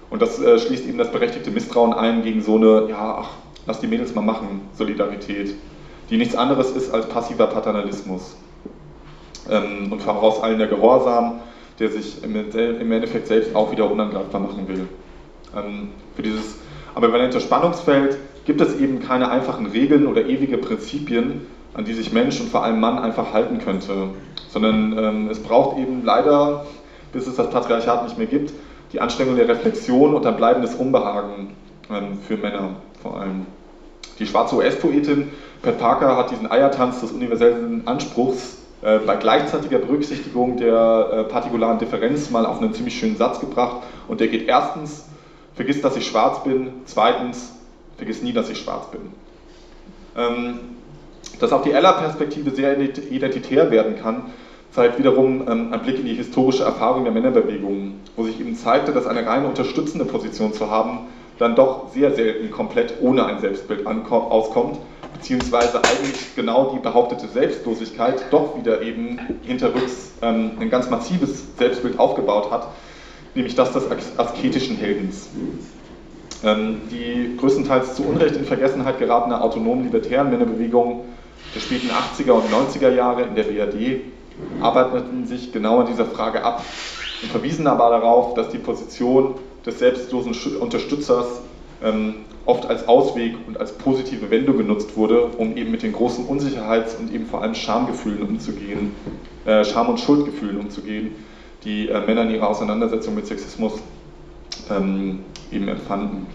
[0.08, 3.30] Und das äh, schließt eben das berechtigte Misstrauen ein gegen so eine, ja, ach,
[3.66, 5.56] lass die Mädels mal machen, Solidarität,
[6.10, 8.36] die nichts anderes ist als passiver Paternalismus.
[9.50, 11.40] Ähm, und vorauseilender Gehorsam,
[11.80, 14.86] der sich im, im, Endeffekt selbst auch wieder unangreifbar machen will.
[15.56, 16.54] Ähm, für dieses
[16.94, 18.16] ambivalente Spannungsfeld
[18.48, 21.42] gibt es eben keine einfachen Regeln oder ewige Prinzipien,
[21.74, 24.08] an die sich Mensch und vor allem Mann einfach halten könnte?
[24.48, 26.64] Sondern ähm, es braucht eben leider,
[27.12, 28.54] bis es das Patriarchat nicht mehr gibt,
[28.94, 31.50] die Anstrengung der Reflexion und ein bleibendes Unbehagen
[31.90, 33.44] ähm, für Männer vor allem.
[34.18, 35.30] Die schwarze US-Poetin
[35.60, 41.78] Pat Parker hat diesen Eiertanz des universellen Anspruchs äh, bei gleichzeitiger Berücksichtigung der äh, partikularen
[41.78, 43.82] Differenz mal auf einen ziemlich schönen Satz gebracht.
[44.08, 45.04] Und der geht erstens,
[45.54, 47.57] vergiss, dass ich schwarz bin, zweitens,
[47.98, 49.12] vergiss nie, dass ich schwarz bin.
[50.16, 50.60] Ähm,
[51.40, 54.32] dass auch die Ella-Perspektive sehr identitär werden kann,
[54.70, 58.92] zeigt wiederum ähm, ein Blick in die historische Erfahrung der Männerbewegung, wo sich eben zeigte,
[58.92, 61.08] dass eine reine unterstützende Position zu haben,
[61.38, 64.78] dann doch sehr selten komplett ohne ein Selbstbild auskommt,
[65.14, 71.98] beziehungsweise eigentlich genau die behauptete Selbstlosigkeit doch wieder eben hinterrücks ähm, ein ganz massives Selbstbild
[71.98, 72.68] aufgebaut hat,
[73.34, 73.84] nämlich das des
[74.16, 75.28] asketischen Heldens.
[76.44, 81.04] Ähm, die größtenteils zu Unrecht in Vergessenheit geratene autonomen libertären Männerbewegung
[81.54, 84.02] der späten 80er und 90er Jahre in der BRD
[84.60, 86.62] arbeiteten sich genau an dieser Frage ab
[87.22, 89.34] und verwiesen aber darauf, dass die Position
[89.66, 91.40] des selbstlosen Unterstützers
[91.82, 92.14] ähm,
[92.46, 96.94] oft als Ausweg und als positive Wendung genutzt wurde, um eben mit den großen Unsicherheits-
[96.94, 98.94] und eben vor allem Schamgefühlen umzugehen,
[99.44, 101.14] äh, Scham- und Schuldgefühlen umzugehen,
[101.64, 103.74] die äh, Männer in ihrer Auseinandersetzung mit Sexismus
[104.70, 106.26] ähm, eben empfanden.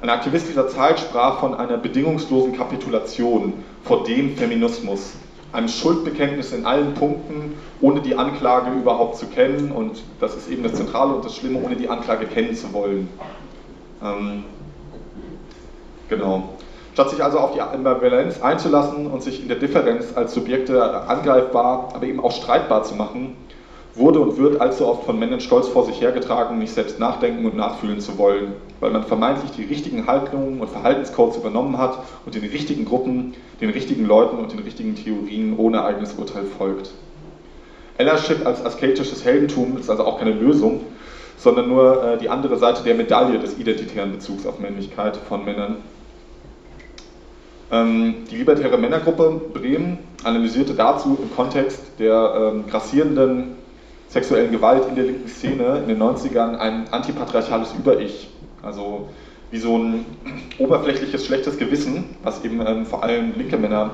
[0.00, 3.52] Ein Aktivist dieser Zeit sprach von einer bedingungslosen Kapitulation
[3.84, 5.12] vor dem Feminismus,
[5.52, 10.62] einem Schuldbekenntnis in allen Punkten, ohne die Anklage überhaupt zu kennen und das ist eben
[10.64, 13.08] das Zentrale und das Schlimme, ohne die Anklage kennen zu wollen.
[14.02, 14.44] Ähm,
[16.08, 16.48] genau.
[16.94, 21.90] Statt sich also auf die Ambivalenz einzulassen und sich in der Differenz als Subjekte angreifbar,
[21.94, 23.36] aber eben auch streitbar zu machen,
[23.94, 27.56] wurde und wird allzu oft von Männern stolz vor sich hergetragen, nicht selbst nachdenken und
[27.56, 32.44] nachfühlen zu wollen, weil man vermeintlich die richtigen Haltungen und Verhaltenscodes übernommen hat und den
[32.44, 36.92] richtigen Gruppen, den richtigen Leuten und den richtigen Theorien ohne eigenes Urteil folgt.
[37.98, 40.80] Ellership als asketisches Heldentum ist also auch keine Lösung,
[41.36, 45.76] sondern nur äh, die andere Seite der Medaille des identitären Bezugs auf Männlichkeit von Männern.
[47.70, 53.61] Ähm, die libertäre Männergruppe Bremen analysierte dazu im Kontext der ähm, grassierenden
[54.12, 58.28] sexuellen Gewalt in der linken Szene in den 90ern ein antipatriarchales Über-Ich.
[58.62, 59.08] Also
[59.50, 60.04] wie so ein
[60.58, 63.90] oberflächliches schlechtes Gewissen, was eben ähm, vor allem linke Männer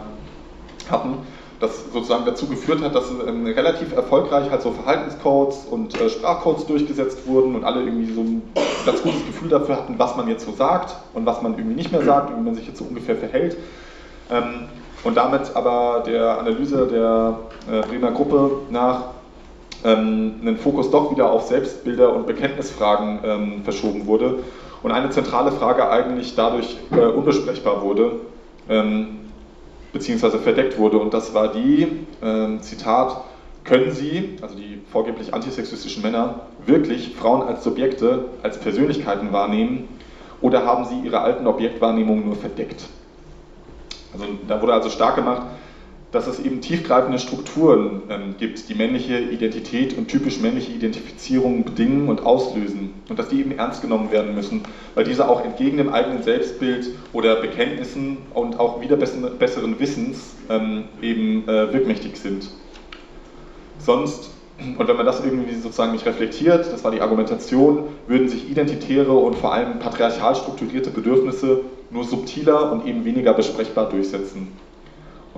[0.90, 1.18] hatten,
[1.60, 6.66] das sozusagen dazu geführt hat, dass ähm, relativ erfolgreich halt so Verhaltenscodes und äh, Sprachcodes
[6.66, 8.42] durchgesetzt wurden und alle irgendwie so ein
[8.86, 11.92] ganz gutes Gefühl dafür hatten, was man jetzt so sagt und was man irgendwie nicht
[11.92, 13.56] mehr sagt und wie man sich jetzt so ungefähr verhält.
[14.30, 14.66] Ähm,
[15.04, 17.38] und damit aber der Analyse der
[17.72, 19.17] äh, Bremer Gruppe nach
[19.84, 24.40] ähm, einen Fokus doch wieder auf Selbstbilder und Bekenntnisfragen ähm, verschoben wurde
[24.82, 28.12] und eine zentrale Frage eigentlich dadurch äh, unbesprechbar wurde,
[28.68, 29.20] ähm,
[29.92, 30.98] beziehungsweise verdeckt wurde.
[30.98, 33.22] Und das war die, äh, Zitat,
[33.64, 39.88] können Sie, also die vorgeblich antisexistischen Männer, wirklich Frauen als Subjekte, als Persönlichkeiten wahrnehmen
[40.40, 42.84] oder haben sie ihre alten Objektwahrnehmungen nur verdeckt?
[44.12, 45.42] Also da wurde also stark gemacht,
[46.10, 52.08] dass es eben tiefgreifende Strukturen ähm, gibt, die männliche Identität und typisch männliche Identifizierung bedingen
[52.08, 54.62] und auslösen und dass die eben ernst genommen werden müssen,
[54.94, 60.84] weil diese auch entgegen dem eigenen Selbstbild oder Bekenntnissen und auch wieder besseren Wissens ähm,
[61.02, 62.48] eben äh, wirkmächtig sind.
[63.78, 64.30] Sonst,
[64.78, 69.12] und wenn man das irgendwie sozusagen nicht reflektiert, das war die Argumentation, würden sich identitäre
[69.12, 74.48] und vor allem patriarchal strukturierte Bedürfnisse nur subtiler und eben weniger besprechbar durchsetzen.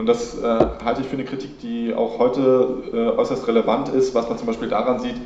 [0.00, 4.14] Und das äh, halte ich für eine Kritik, die auch heute äh, äußerst relevant ist,
[4.14, 5.16] was man zum Beispiel daran sieht,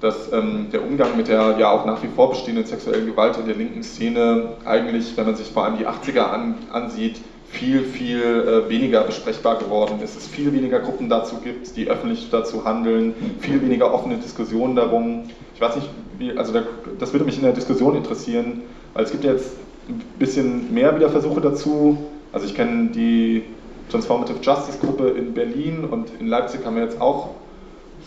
[0.00, 3.46] dass ähm, der Umgang mit der ja auch nach wie vor bestehenden sexuellen Gewalt in
[3.46, 8.18] der linken Szene eigentlich, wenn man sich vor allem die 80er an, ansieht, viel, viel
[8.18, 10.16] äh, weniger besprechbar geworden ist.
[10.16, 15.30] Es viel weniger Gruppen dazu gibt, die öffentlich dazu handeln, viel weniger offene Diskussionen darum.
[15.54, 16.64] Ich weiß nicht, wie, also da,
[16.98, 18.62] das würde mich in der Diskussion interessieren,
[18.94, 19.52] weil es gibt jetzt
[19.88, 21.98] ein bisschen mehr wieder Versuche dazu.
[22.32, 23.44] Also ich kenne die
[23.90, 27.30] Transformative Justice Gruppe in Berlin und in Leipzig haben wir jetzt auch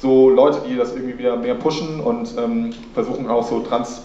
[0.02, 4.02] so Leute, die das irgendwie wieder mehr pushen und ähm, versuchen auch so trans,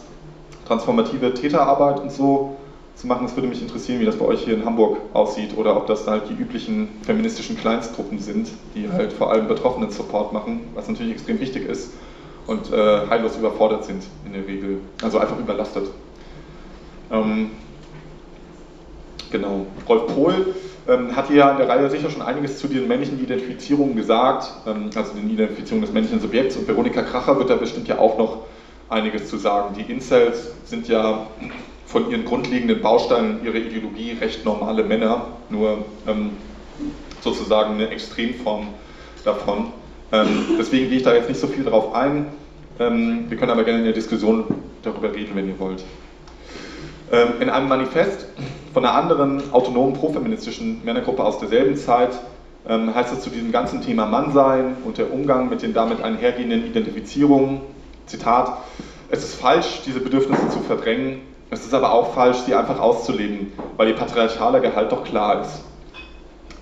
[0.66, 2.56] transformative Täterarbeit und so
[2.94, 3.26] zu machen.
[3.26, 6.06] Es würde mich interessieren, wie das bei euch hier in Hamburg aussieht oder ob das
[6.06, 11.12] halt die üblichen feministischen Kleinstgruppen sind, die halt vor allem Betroffenen Support machen, was natürlich
[11.12, 11.92] extrem wichtig ist
[12.46, 15.88] und äh, heillos überfordert sind in der Regel, also einfach überlastet.
[17.10, 17.50] Ähm,
[19.30, 19.66] genau.
[19.88, 20.54] Rolf Pohl
[20.88, 24.90] ähm, hat ja in der Reihe sicher schon einiges zu den männlichen Identifizierungen gesagt, ähm,
[24.94, 26.56] also den Identifizierungen des männlichen Subjekts.
[26.56, 28.38] Und Veronika Kracher wird da bestimmt ja auch noch
[28.88, 29.74] einiges zu sagen.
[29.76, 31.26] Die Incels sind ja
[31.86, 36.30] von ihren grundlegenden Bausteinen ihrer Ideologie recht normale Männer, nur ähm,
[37.20, 38.68] sozusagen eine Extremform
[39.24, 39.72] davon.
[40.10, 42.26] Ähm, deswegen gehe ich da jetzt nicht so viel drauf ein.
[42.80, 44.44] Ähm, wir können aber gerne in der Diskussion
[44.82, 45.84] darüber reden, wenn ihr wollt.
[47.12, 48.26] Ähm, in einem Manifest
[48.72, 52.10] von einer anderen autonomen profeministischen Männergruppe aus derselben Zeit
[52.68, 56.66] ähm, heißt es zu diesem ganzen Thema Mannsein und der Umgang mit den damit einhergehenden
[56.66, 57.60] Identifizierungen,
[58.06, 58.58] Zitat,
[59.10, 63.52] es ist falsch, diese Bedürfnisse zu verdrängen, es ist aber auch falsch, sie einfach auszuleben,
[63.76, 65.62] weil ihr patriarchaler Gehalt doch klar ist.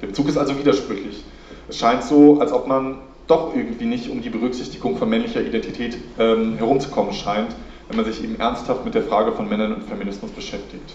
[0.03, 1.23] Der Bezug ist also widersprüchlich.
[1.69, 5.97] Es scheint so, als ob man doch irgendwie nicht um die Berücksichtigung von männlicher Identität
[6.19, 7.55] ähm, herumzukommen scheint,
[7.87, 10.95] wenn man sich eben ernsthaft mit der Frage von Männern und Feminismus beschäftigt.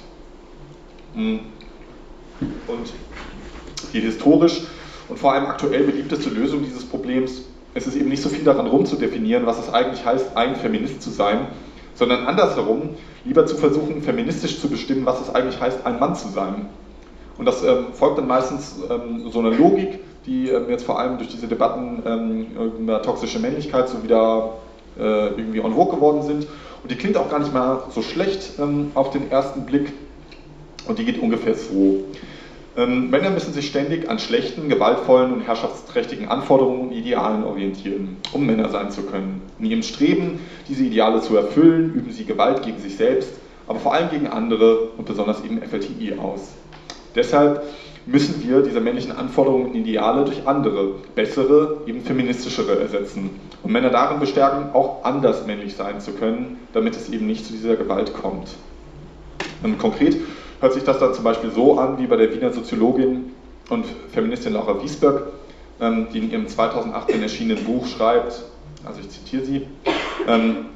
[1.15, 1.39] Hm.
[2.67, 2.93] Und
[3.93, 4.62] die historisch
[5.08, 8.67] und vor allem aktuell beliebteste Lösung dieses Problems ist es eben nicht so viel daran
[8.67, 11.47] rumzudefinieren, was es eigentlich heißt, ein Feminist zu sein,
[11.93, 12.89] sondern andersherum
[13.25, 16.67] lieber zu versuchen, feministisch zu bestimmen, was es eigentlich heißt, ein Mann zu sein.
[17.38, 21.17] Und das ähm, folgt dann meistens ähm, so einer Logik, die ähm, jetzt vor allem
[21.17, 22.47] durch diese Debatten ähm,
[22.80, 24.54] über toxische Männlichkeit so wieder
[24.97, 26.47] äh, irgendwie en vogue geworden sind.
[26.82, 29.91] Und die klingt auch gar nicht mal so schlecht ähm, auf den ersten Blick.
[30.88, 32.04] Und die geht ungefähr so.
[32.78, 38.45] Ähm, Männer müssen sich ständig an schlechten, gewaltvollen und herrschaftsträchtigen Anforderungen und Idealen orientieren, um
[38.45, 39.41] Männer sein zu können.
[39.60, 43.32] In ihrem Streben, diese Ideale zu erfüllen, üben sie Gewalt gegen sich selbst,
[43.67, 46.52] aber vor allem gegen andere und besonders eben FLTI aus.
[47.15, 47.63] Deshalb
[48.06, 53.30] müssen wir diese männlichen Anforderungen und Ideale durch andere, bessere, eben feministischere ersetzen
[53.63, 57.54] und Männer darin bestärken, auch anders männlich sein zu können, damit es eben nicht zu
[57.54, 58.50] dieser Gewalt kommt.
[59.63, 60.17] Und konkret
[60.60, 63.34] hört sich das dann zum Beispiel so an, wie bei der Wiener Soziologin
[63.70, 65.24] und Feministin Laura Wiesberg,
[65.82, 68.44] ähm, die in ihrem 2018 erschienenen Buch schreibt,
[68.86, 69.68] also ich zitiere sie,
[70.28, 70.68] ähm,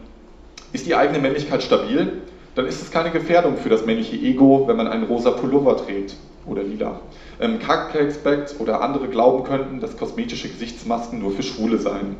[0.73, 2.21] ist die eigene Männlichkeit stabil,
[2.55, 6.15] dann ist es keine Gefährdung für das männliche Ego, wenn man einen rosa Pullover trägt
[6.45, 6.99] oder lila.
[7.39, 12.17] Ähm, Kackexpect oder andere glauben könnten, dass kosmetische Gesichtsmasken nur für Schwule seien.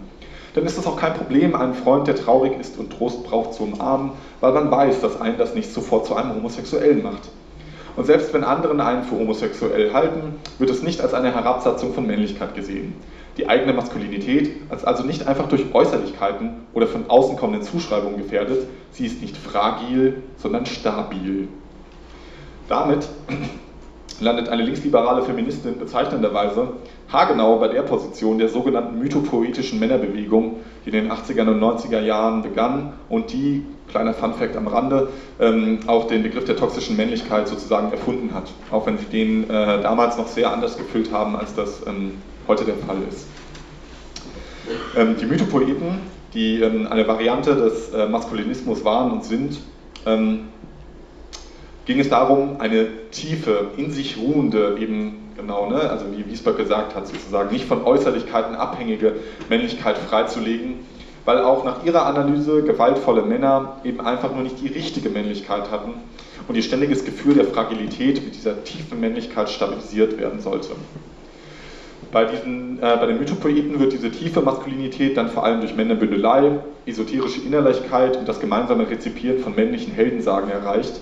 [0.54, 3.63] Dann ist es auch kein Problem, einen Freund, der traurig ist und Trost braucht, zu
[3.63, 7.30] umarmen, weil man weiß, dass einen das nicht sofort zu einem Homosexuellen macht.
[7.95, 12.08] Und selbst wenn anderen einen für homosexuell halten, wird es nicht als eine Herabsatzung von
[12.08, 12.93] Männlichkeit gesehen.
[13.38, 18.67] Die eigene Maskulinität ist also nicht einfach durch Äußerlichkeiten oder von außen kommenden Zuschreibungen gefährdet,
[18.91, 21.47] sie ist nicht fragil, sondern stabil.
[22.67, 23.08] Damit
[24.19, 26.73] landet eine linksliberale Feministin bezeichnenderweise
[27.12, 32.41] haargenau bei der Position der sogenannten mythopoetischen Männerbewegung, die in den 80er und 90er Jahren
[32.41, 37.91] begann und die, kleiner Funfact am Rande, ähm, auch den Begriff der toxischen Männlichkeit sozusagen
[37.91, 41.86] erfunden hat, auch wenn sie den äh, damals noch sehr anders gefüllt haben, als das
[41.88, 42.13] ähm,
[42.47, 43.28] heute der Fall ist.
[44.95, 45.99] Ähm, die Mythopoeten,
[46.34, 49.60] die ähm, eine Variante des äh, Maskulinismus waren und sind,
[50.06, 50.49] ähm,
[51.86, 56.95] ging es darum, eine tiefe, in sich ruhende, eben genau, ne, also wie Wiesberg gesagt
[56.95, 59.15] hat, sozusagen nicht von Äußerlichkeiten abhängige
[59.49, 60.75] Männlichkeit freizulegen,
[61.29, 65.93] weil auch nach ihrer Analyse gewaltvolle Männer eben einfach nur nicht die richtige Männlichkeit hatten
[66.47, 70.69] und ihr ständiges Gefühl der Fragilität mit dieser tiefen Männlichkeit stabilisiert werden sollte.
[72.11, 76.61] Bei, diesen, äh, bei den Mythopoeten wird diese tiefe Maskulinität dann vor allem durch Männerbündelei,
[76.87, 80.99] esoterische Innerlichkeit und das gemeinsame Rezipieren von männlichen Heldensagen erreicht,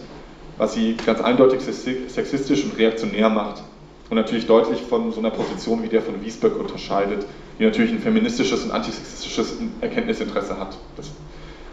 [0.57, 3.63] was sie ganz eindeutig sexistisch und reaktionär macht
[4.09, 7.25] und natürlich deutlich von so einer Position wie der von Wiesböck unterscheidet,
[7.59, 10.77] die natürlich ein feministisches und antisexistisches Erkenntnisinteresse hat.
[10.95, 11.11] Das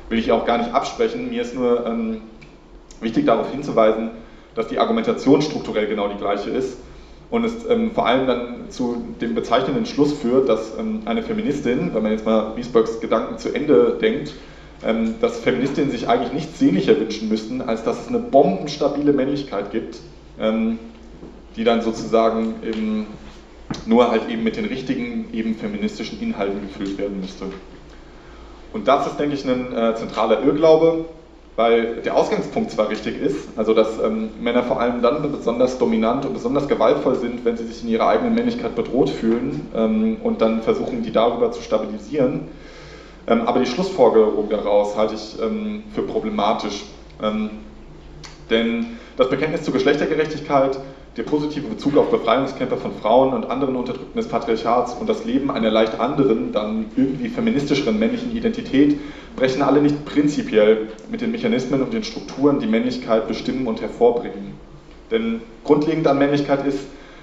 [0.09, 1.31] will ich auch gar nicht absprechen.
[1.31, 2.23] Mir ist nur ähm,
[3.01, 4.11] wichtig darauf hinzuweisen,
[4.55, 6.79] dass die Argumentation strukturell genau die gleiche ist
[7.31, 11.91] und es ähm, vor allem dann zu dem bezeichnenden Schluss führt, dass ähm, eine Feministin,
[11.93, 14.35] wenn man jetzt mal Wiesbergs Gedanken zu Ende denkt,
[14.85, 19.71] ähm, dass Feministinnen sich eigentlich nichts sehnlicher wünschen müssten, als dass es eine bombenstabile Männlichkeit
[19.71, 19.99] gibt,
[20.39, 20.79] ähm,
[21.57, 23.07] die dann sozusagen eben
[23.87, 27.47] nur halt eben mit den richtigen eben feministischen Inhalten gefüllt werden müsste.
[28.73, 31.05] Und das ist, denke ich, ein äh, zentraler Irrglaube,
[31.57, 36.27] weil der Ausgangspunkt zwar richtig ist, also dass ähm, Männer vor allem dann besonders dominant
[36.27, 40.41] und besonders gewaltvoll sind, wenn sie sich in ihrer eigenen Männlichkeit bedroht fühlen ähm, und
[40.41, 42.49] dann versuchen, die darüber zu stabilisieren.
[43.27, 46.85] Ähm, aber die Schlussfolgerung daraus halte ich ähm, für problematisch.
[47.23, 47.51] Ähm,
[48.51, 50.79] denn das Bekenntnis zur Geschlechtergerechtigkeit
[51.17, 55.51] der positive Bezug auf Befreiungskämpfer von Frauen und anderen Unterdrückten des Patriarchats und das Leben
[55.51, 58.99] einer leicht anderen, dann irgendwie feministischeren männlichen Identität
[59.37, 64.55] brechen alle nicht prinzipiell mit den Mechanismen und den Strukturen, die Männlichkeit bestimmen und hervorbringen.
[65.11, 66.81] Denn grundlegend an Männlichkeit ist,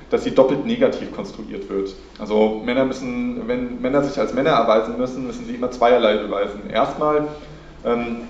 [0.09, 1.95] dass sie doppelt negativ konstruiert wird.
[2.19, 6.69] Also Männer müssen, wenn Männer sich als Männer erweisen müssen, müssen sie immer zweierlei beweisen.
[6.71, 7.27] Erstmal,
[7.85, 8.23] ähm,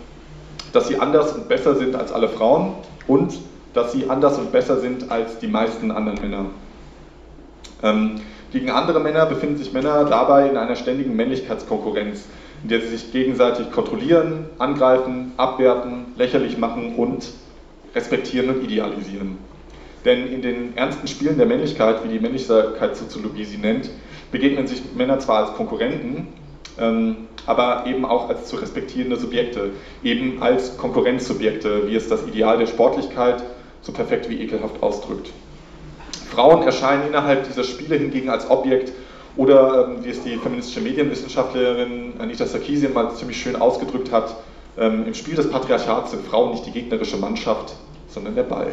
[0.73, 2.73] dass sie anders und besser sind als alle Frauen
[3.07, 3.33] und
[3.73, 6.45] dass sie anders und besser sind als die meisten anderen Männer.
[7.83, 12.25] Ähm, gegen andere Männer befinden sich Männer dabei in einer ständigen Männlichkeitskonkurrenz,
[12.63, 17.29] in der sie sich gegenseitig kontrollieren, angreifen, abwerten, lächerlich machen und
[17.95, 19.37] respektieren und idealisieren.
[20.03, 23.89] Denn in den ernsten Spielen der Männlichkeit, wie die Männlichkeitssoziologie sie nennt,
[24.31, 26.27] begegnen sich Männer zwar als Konkurrenten,
[26.79, 29.71] ähm, aber eben auch als zu respektierende Subjekte,
[30.03, 33.43] eben als Konkurrenzsubjekte, wie es das Ideal der Sportlichkeit
[33.81, 35.31] so perfekt wie ekelhaft ausdrückt.
[36.33, 38.93] Frauen erscheinen innerhalb dieser Spiele hingegen als Objekt
[39.35, 44.35] oder, ähm, wie es die feministische Medienwissenschaftlerin Anita Sarkeesian mal ziemlich schön ausgedrückt hat,
[44.77, 47.73] ähm, im Spiel des Patriarchats sind Frauen nicht die gegnerische Mannschaft,
[48.07, 48.71] sondern der Ball.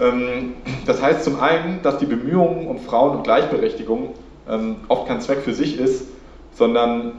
[0.00, 0.54] Ähm,
[0.86, 4.14] das heißt zum einen, dass die Bemühungen um Frauen- und Gleichberechtigung
[4.88, 6.04] oft kein Zweck für sich ist,
[6.52, 7.12] sondern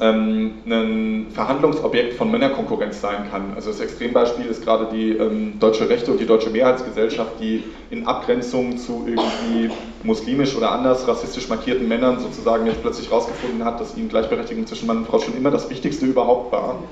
[0.00, 3.52] ähm, ein Verhandlungsobjekt von Männerkonkurrenz sein kann.
[3.54, 8.06] Also das Extrembeispiel ist gerade die ähm, deutsche Rechte und die deutsche Mehrheitsgesellschaft, die in
[8.06, 9.70] Abgrenzung zu irgendwie
[10.02, 14.86] muslimisch oder anders rassistisch markierten Männern sozusagen jetzt plötzlich herausgefunden hat, dass ihnen Gleichberechtigung zwischen
[14.86, 16.82] Mann und Frau schon immer das Wichtigste überhaupt war.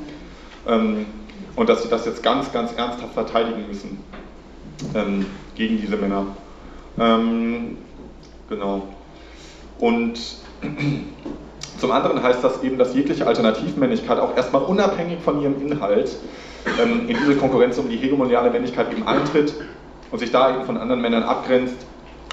[0.66, 1.06] Ähm,
[1.56, 3.98] und dass sie das jetzt ganz, ganz ernsthaft verteidigen müssen
[4.94, 6.26] ähm, gegen diese Männer.
[7.00, 7.78] Ähm,
[8.50, 8.82] genau.
[9.78, 10.18] Und
[11.78, 16.16] zum anderen heißt das eben, dass jegliche Alternativmännlichkeit auch erstmal unabhängig von ihrem Inhalt
[16.82, 19.54] ähm, in diese Konkurrenz um die hegemoniale Männlichkeit eben eintritt
[20.10, 21.76] und sich da eben von anderen Männern abgrenzt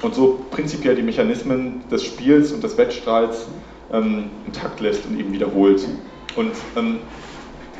[0.02, 3.46] und so prinzipiell die Mechanismen des Spiels und des Wettstreits
[3.92, 5.86] ähm, intakt lässt und eben wiederholt.
[6.34, 6.98] Und ähm,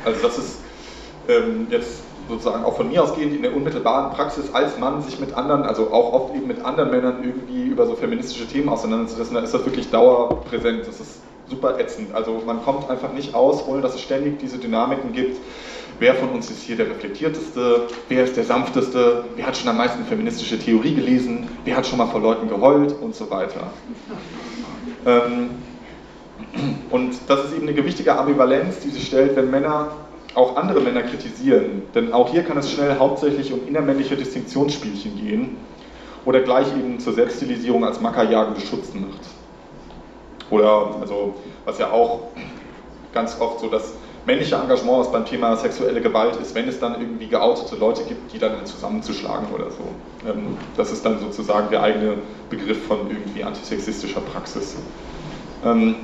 [0.05, 0.61] also das ist
[1.27, 5.33] ähm, jetzt sozusagen auch von mir ausgehend in der unmittelbaren Praxis als Mann sich mit
[5.33, 9.41] anderen, also auch oft eben mit anderen Männern irgendwie über so feministische Themen auseinanderzusetzen, da
[9.41, 10.87] ist das wirklich dauerpräsent.
[10.87, 12.13] Das ist super ätzend.
[12.13, 15.37] Also man kommt einfach nicht aus, ohne dass es ständig diese Dynamiken gibt.
[15.99, 17.87] Wer von uns ist hier der reflektierteste?
[18.07, 19.23] Wer ist der sanfteste?
[19.35, 21.47] Wer hat schon am meisten feministische Theorie gelesen?
[21.65, 22.93] Wer hat schon mal vor Leuten geheult?
[23.01, 23.71] Und so weiter.
[25.05, 25.49] Ähm,
[26.91, 29.91] und das ist eben eine gewichtige Ambivalenz, die sich stellt, wenn Männer
[30.35, 31.83] auch andere Männer kritisieren.
[31.95, 35.57] Denn auch hier kann es schnell hauptsächlich um innermännliche Distinktionsspielchen gehen
[36.25, 39.36] oder gleich eben zur Selbststilisierung als Mackerjagen geschützt macht.
[40.49, 42.21] Oder, also, was ja auch
[43.13, 43.93] ganz oft so das
[44.25, 48.33] männliche Engagement ist beim Thema sexuelle Gewalt ist, wenn es dann irgendwie geoutete Leute gibt,
[48.33, 50.29] die dann zusammenzuschlagen oder so.
[50.29, 52.17] Ähm, das ist dann sozusagen der eigene
[52.49, 54.75] Begriff von irgendwie antisexistischer Praxis.
[55.63, 55.95] Ähm,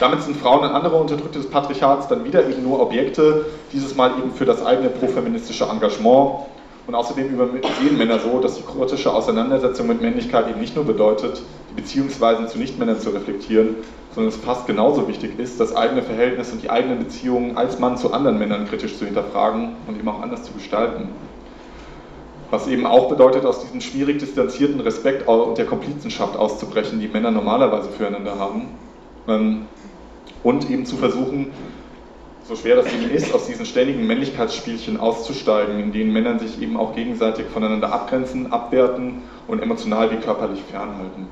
[0.00, 4.10] damit sind Frauen und andere Unterdrückte des Patriarchats dann wieder eben nur Objekte, dieses Mal
[4.18, 6.46] eben für das eigene profeministische Engagement
[6.86, 11.42] und außerdem übersehen Männer so, dass die kritische Auseinandersetzung mit Männlichkeit eben nicht nur bedeutet,
[11.70, 13.76] die Beziehungsweisen zu Nichtmännern zu reflektieren,
[14.14, 17.96] sondern es fast genauso wichtig ist, das eigene Verhältnis und die eigenen Beziehungen als Mann
[17.96, 21.08] zu anderen Männern kritisch zu hinterfragen und eben auch anders zu gestalten.
[22.50, 27.30] Was eben auch bedeutet, aus diesem schwierig distanzierten Respekt und der Komplizenschaft auszubrechen, die Männer
[27.30, 28.68] normalerweise füreinander haben.
[29.26, 29.66] Ähm,
[30.44, 31.52] und eben zu versuchen,
[32.46, 36.76] so schwer das eben ist, aus diesen ständigen Männlichkeitsspielchen auszusteigen, in denen Männer sich eben
[36.76, 41.26] auch gegenseitig voneinander abgrenzen, abwerten und emotional wie körperlich fernhalten.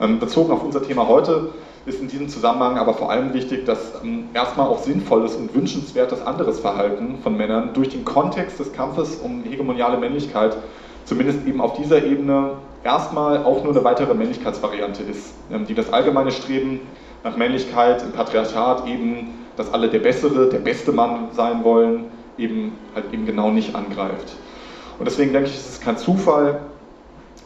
[0.00, 1.50] Ähm, bezogen auf unser Thema heute
[1.84, 6.24] ist in diesem Zusammenhang aber vor allem wichtig, dass ähm, erstmal auch sinnvolles und wünschenswertes
[6.24, 10.56] anderes Verhalten von Männern durch den Kontext des Kampfes um hegemoniale Männlichkeit
[11.04, 12.52] zumindest eben auf dieser Ebene
[12.84, 16.80] erstmal auch nur eine weitere Männlichkeitsvariante ist, ähm, die das allgemeine Streben
[17.24, 22.06] nach Männlichkeit im Patriarchat eben, dass alle der bessere, der beste Mann sein wollen,
[22.38, 24.36] eben halt eben genau nicht angreift.
[24.98, 26.60] Und deswegen denke ich, ist es kein Zufall,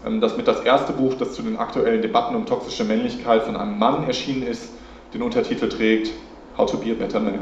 [0.04, 3.56] ähm, dass mit das erste Buch, das zu den aktuellen Debatten um toxische Männlichkeit von
[3.56, 4.70] einem Mann erschienen ist,
[5.14, 6.12] den Untertitel trägt
[6.56, 7.34] How to be a better man.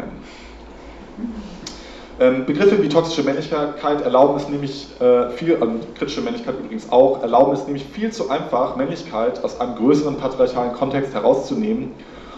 [2.21, 7.23] Ähm, Begriffe wie toxische Männlichkeit erlauben es nämlich äh, viel, also kritische Männlichkeit übrigens auch,
[7.23, 11.91] erlauben es nämlich viel zu einfach, Männlichkeit aus einem größeren patriarchalen Kontext herauszunehmen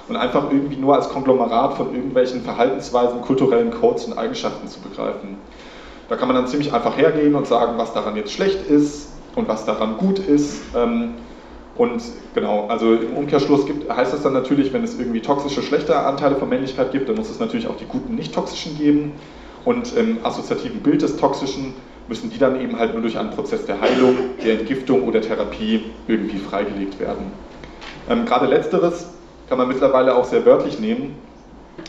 [0.08, 5.38] und einfach irgendwie nur als Konglomerat von irgendwelchen Verhaltensweisen, kulturellen Codes und Eigenschaften zu begreifen.
[6.08, 9.48] Da kann man dann ziemlich einfach hergehen und sagen, was daran jetzt schlecht ist und
[9.48, 10.62] was daran gut ist.
[10.76, 11.14] Ähm,
[11.76, 12.02] und
[12.34, 16.36] genau, also im Umkehrschluss gibt, heißt das dann natürlich, wenn es irgendwie toxische, schlechte Anteile
[16.36, 19.12] von Männlichkeit gibt, dann muss es natürlich auch die guten, nicht toxischen geben.
[19.64, 21.74] Und im assoziativen Bild des Toxischen
[22.08, 25.82] müssen die dann eben halt nur durch einen Prozess der Heilung, der Entgiftung oder Therapie
[26.06, 27.32] irgendwie freigelegt werden.
[28.08, 29.08] Ähm, gerade letzteres
[29.48, 31.16] kann man mittlerweile auch sehr wörtlich nehmen,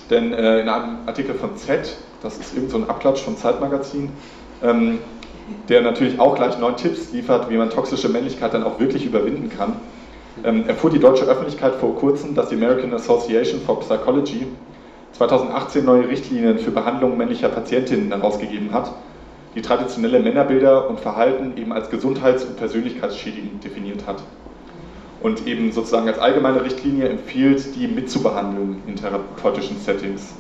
[0.10, 4.10] denn äh, in einem Artikel von Z, das ist irgendein so Abklatsch vom Zeitmagazin,
[4.64, 5.00] ähm,
[5.70, 9.50] der natürlich auch gleich neun Tipps liefert, wie man toxische Männlichkeit dann auch wirklich überwinden
[9.50, 9.78] kann,
[10.44, 14.48] ähm, erfuhr die deutsche Öffentlichkeit vor kurzem, dass die American Association for Psychology
[15.14, 18.92] 2018 neue Richtlinien für Behandlung männlicher Patientinnen herausgegeben hat,
[19.56, 24.22] die traditionelle Männerbilder und Verhalten eben als gesundheits- und persönlichkeitsschädigend definiert hat
[25.22, 30.34] und eben sozusagen als allgemeine Richtlinie empfiehlt, die mitzubehandeln in therapeutischen Settings.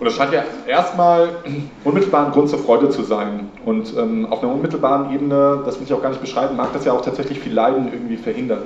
[0.00, 1.28] Und das scheint ja erstmal
[1.84, 3.50] unmittelbar ein Grund zur Freude zu sein.
[3.66, 6.86] Und ähm, auf einer unmittelbaren Ebene, das will ich auch gar nicht beschreiben, mag das
[6.86, 8.62] ja auch tatsächlich viel Leiden irgendwie verhindern.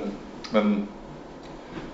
[0.53, 0.87] Ähm,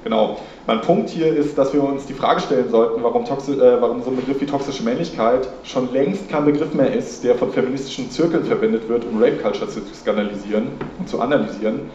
[0.03, 0.37] genau.
[0.67, 4.03] Mein Punkt hier ist, dass wir uns die Frage stellen sollten, warum, toxi äh, warum
[4.03, 8.11] so ein Begriff wie toxische Männlichkeit schon längst kein Begriff mehr ist, der von feministischen
[8.11, 10.67] Zirkeln verwendet wird, um Rape Culture zu skandalisieren
[10.99, 11.89] und zu analysieren,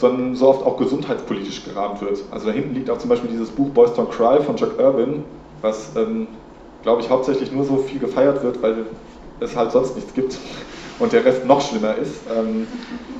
[0.00, 2.22] sondern so oft auch gesundheitspolitisch gerahmt wird.
[2.30, 5.24] Also da hinten liegt auch zum Beispiel dieses Buch Boys Don't Cry von Jack Irwin,
[5.60, 6.26] was, ähm,
[6.82, 8.86] glaube ich, hauptsächlich nur so viel gefeiert wird, weil
[9.40, 10.38] es halt sonst nichts gibt
[10.98, 12.66] und der Rest noch schlimmer ist, ähm,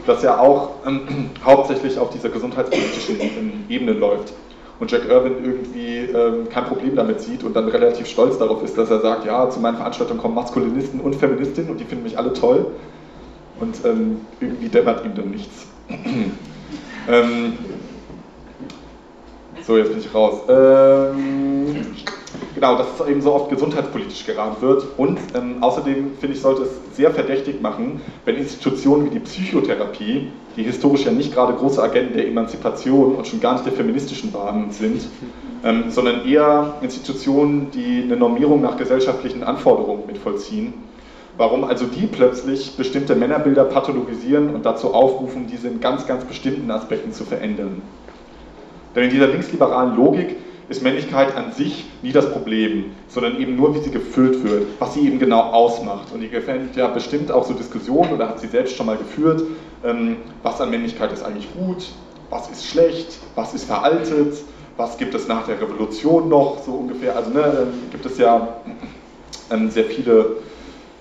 [0.06, 1.02] das ja auch ähm,
[1.44, 4.32] hauptsächlich auf dieser gesundheitspolitischen Ebene läuft.
[4.80, 8.78] Und Jack Irwin irgendwie ähm, kein Problem damit sieht und dann relativ stolz darauf ist,
[8.78, 12.16] dass er sagt, ja, zu meinen Veranstaltungen kommen Maskulinisten und Feministinnen und die finden mich
[12.16, 12.64] alle toll.
[13.60, 15.66] Und ähm, irgendwie dämmert ihm dann nichts.
[17.10, 17.58] Ähm,
[19.66, 20.42] so, jetzt bin ich raus.
[20.48, 21.86] Ähm,
[22.54, 24.86] genau, dass es eben so oft gesundheitspolitisch gerahmt wird.
[24.96, 30.28] Und ähm, außerdem, finde ich, sollte es sehr verdächtig machen, wenn Institutionen wie die Psychotherapie,
[30.56, 34.30] die historisch ja nicht gerade große Agenten der Emanzipation und schon gar nicht der feministischen
[34.30, 35.02] Bahnen sind,
[35.64, 40.74] ähm, sondern eher Institutionen, die eine Normierung nach gesellschaftlichen Anforderungen mit vollziehen,
[41.40, 46.70] Warum also die plötzlich bestimmte Männerbilder pathologisieren und dazu aufrufen, diese in ganz, ganz bestimmten
[46.70, 47.80] Aspekten zu verändern.
[48.94, 50.36] Denn in dieser linksliberalen Logik
[50.68, 54.92] ist Männlichkeit an sich nie das Problem, sondern eben nur, wie sie gefüllt wird, was
[54.92, 56.12] sie eben genau ausmacht.
[56.12, 59.42] Und die gefällt ja bestimmt auch so Diskussionen oder hat sie selbst schon mal geführt,
[59.82, 61.86] ähm, was an Männlichkeit ist eigentlich gut,
[62.28, 64.34] was ist schlecht, was ist veraltet,
[64.76, 67.16] was gibt es nach der Revolution noch, so ungefähr.
[67.16, 68.56] Also ne, gibt es ja
[69.50, 70.36] ähm, sehr viele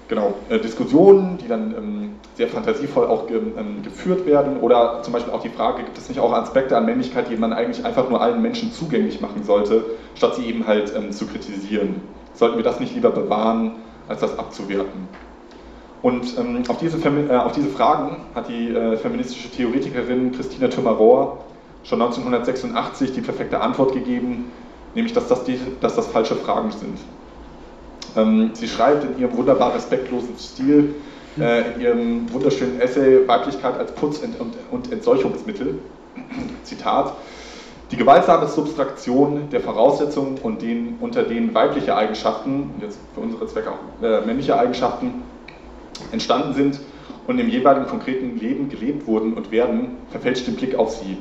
[0.10, 4.57] genau, äh, Diskussionen, die dann ähm, sehr fantasievoll auch ge, ähm, geführt werden.
[4.60, 7.53] Oder zum Beispiel auch die Frage, gibt es nicht auch Aspekte an Männlichkeit, die man
[7.53, 9.86] eigentlich einfach nur allen Menschen zugänglich machen sollte,
[10.16, 12.01] statt sie eben halt ähm, zu kritisieren?
[12.34, 13.76] Sollten wir das nicht lieber bewahren,
[14.10, 15.07] als das abzuwerten?
[16.01, 21.39] Und ähm, auf, diese, äh, auf, diese, Fragen hat die äh, feministische Theoretikerin Christina Thürmer-Rohr
[21.84, 24.51] schon 1986 die perfekte Antwort gegeben,
[24.95, 26.97] nämlich dass das, die, dass das falsche Fragen sind.
[28.16, 30.95] Ähm, sie schreibt in ihrem wunderbar respektlosen Stil,
[31.39, 34.22] äh, in ihrem wunderschönen Essay Weiblichkeit als Putz-
[34.72, 35.80] und Entseuchungsmittel,
[36.64, 37.14] Zitat,
[37.91, 43.72] die gewaltsame Substraktion der Voraussetzungen und den, unter denen weibliche Eigenschaften, jetzt für unsere Zwecke
[43.72, 45.24] auch äh, männliche Eigenschaften,
[46.12, 46.80] entstanden sind
[47.28, 51.18] und im jeweiligen konkreten Leben gelebt wurden und werden, verfälscht den Blick auf sie,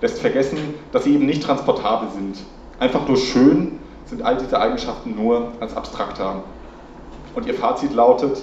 [0.00, 0.58] lässt vergessen,
[0.92, 2.38] dass sie eben nicht transportabel sind,
[2.78, 3.78] einfach nur schön
[4.08, 6.42] sind all diese Eigenschaften nur als abstrakter.
[7.34, 8.42] Und ihr Fazit lautet,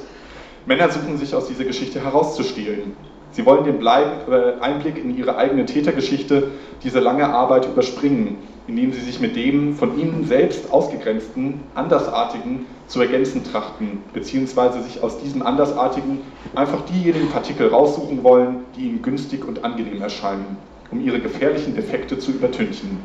[0.66, 2.96] Männer suchen sich aus dieser Geschichte herauszustehlen.
[3.32, 6.52] Sie wollen den äh, Einblick in ihre eigene Tätergeschichte,
[6.84, 8.38] diese lange Arbeit überspringen,
[8.68, 15.04] indem sie sich mit dem von ihnen selbst ausgegrenzten, andersartigen zu ergänzen trachten, beziehungsweise sich
[15.04, 16.22] aus diesem andersartigen
[16.56, 20.58] einfach diejenigen Partikel raussuchen wollen, die ihnen günstig und angenehm erscheinen,
[20.90, 23.00] um ihre gefährlichen Defekte zu übertünchen.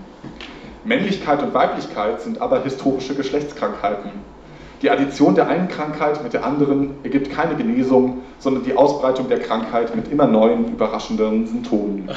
[0.85, 4.11] Männlichkeit und Weiblichkeit sind aber historische Geschlechtskrankheiten.
[4.81, 9.41] Die Addition der einen Krankheit mit der anderen ergibt keine Genesung, sondern die Ausbreitung der
[9.41, 12.11] Krankheit mit immer neuen, überraschenden Symptomen.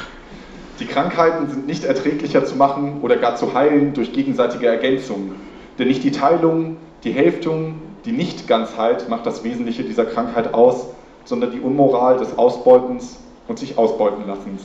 [0.80, 5.32] Die Krankheiten sind nicht erträglicher zu machen oder gar zu heilen durch gegenseitige Ergänzung.
[5.78, 7.74] Denn nicht die Teilung, die Hälftung,
[8.06, 10.86] die Nicht-Ganzheit macht das Wesentliche dieser Krankheit aus,
[11.26, 14.62] sondern die Unmoral des Ausbeutens und sich ausbeuten lassens.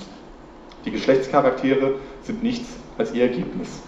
[0.86, 3.82] Die Geschlechtscharaktere sind nichts als ihr Ergebnis.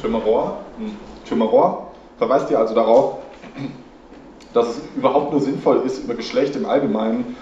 [0.00, 0.58] Tümmerrohr.
[1.28, 1.88] Tümmerrohr
[2.18, 3.18] verweist ja also darauf,
[4.52, 7.36] dass es überhaupt nur sinnvoll ist, über Geschlecht im Allgemeinen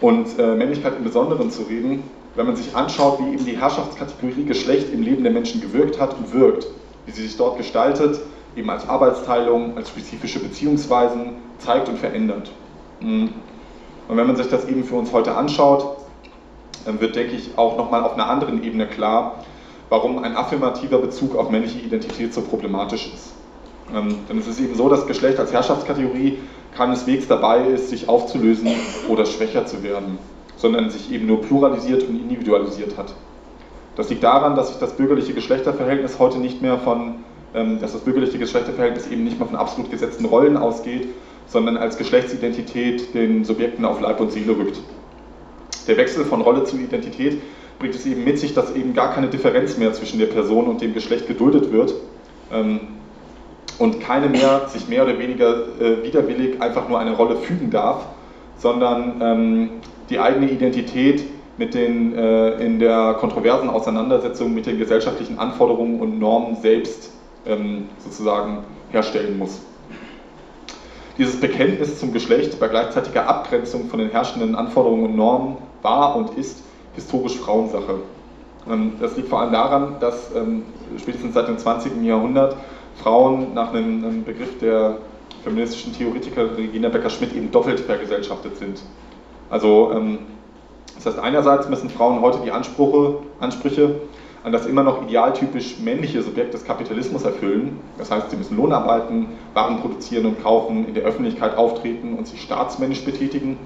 [0.00, 2.04] und äh, Männlichkeit im Besonderen zu reden,
[2.36, 6.16] wenn man sich anschaut, wie eben die Herrschaftskategorie Geschlecht im Leben der Menschen gewirkt hat
[6.16, 6.66] und wirkt,
[7.06, 8.20] wie sie sich dort gestaltet,
[8.56, 12.50] eben als Arbeitsteilung, als spezifische Beziehungsweisen zeigt und verändert.
[13.00, 13.30] Mhm.
[14.08, 15.96] Und wenn man sich das eben für uns heute anschaut,
[16.84, 19.44] dann wird, denke ich, auch nochmal auf einer anderen Ebene klar,
[19.90, 23.34] warum ein affirmativer Bezug auf männliche Identität so problematisch ist.
[23.94, 26.38] Ähm, denn es ist eben so, dass Geschlecht als Herrschaftskategorie
[26.76, 28.70] keineswegs dabei ist, sich aufzulösen
[29.08, 30.18] oder schwächer zu werden,
[30.56, 33.12] sondern sich eben nur pluralisiert und individualisiert hat.
[33.96, 37.16] Das liegt daran, dass sich das bürgerliche Geschlechterverhältnis heute nicht mehr von,
[37.54, 41.08] ähm, dass das bürgerliche Geschlechterverhältnis eben nicht mehr von absolut gesetzten Rollen ausgeht,
[41.48, 44.80] sondern als Geschlechtsidentität den Subjekten auf Leib und Seele rückt.
[45.88, 47.42] Der Wechsel von Rolle zu Identität
[47.80, 50.80] bringt es eben mit sich, dass eben gar keine Differenz mehr zwischen der Person und
[50.80, 51.94] dem Geschlecht geduldet wird,
[52.52, 52.80] ähm,
[53.80, 58.04] und keine mehr sich mehr oder weniger äh, widerwillig einfach nur eine Rolle fügen darf,
[58.58, 59.70] sondern ähm,
[60.10, 61.24] die eigene Identität
[61.56, 67.10] mit den äh, in der kontroversen Auseinandersetzung mit den gesellschaftlichen Anforderungen und Normen selbst
[67.46, 69.60] ähm, sozusagen herstellen muss.
[71.16, 76.36] Dieses Bekenntnis zum Geschlecht bei gleichzeitiger Abgrenzung von den herrschenden Anforderungen und Normen war und
[76.36, 76.62] ist
[76.94, 78.00] historisch Frauensache.
[78.68, 80.64] Ähm, das liegt vor allem daran, dass ähm,
[80.98, 82.02] spätestens seit dem 20.
[82.02, 82.56] Jahrhundert
[83.02, 84.98] Frauen nach einem, einem Begriff der
[85.44, 88.82] feministischen Theoretikerin Regina Becker-Schmidt eben doppelt vergesellschaftet sind.
[89.48, 90.18] Also ähm,
[90.96, 94.02] das heißt, einerseits müssen Frauen heute die Ansprüche, Ansprüche
[94.44, 97.78] an das immer noch idealtypisch männliche Subjekt des Kapitalismus erfüllen.
[97.98, 102.26] Das heißt, sie müssen Lohn arbeiten, Waren produzieren und kaufen, in der Öffentlichkeit auftreten und
[102.26, 103.58] sich staatsmännisch betätigen.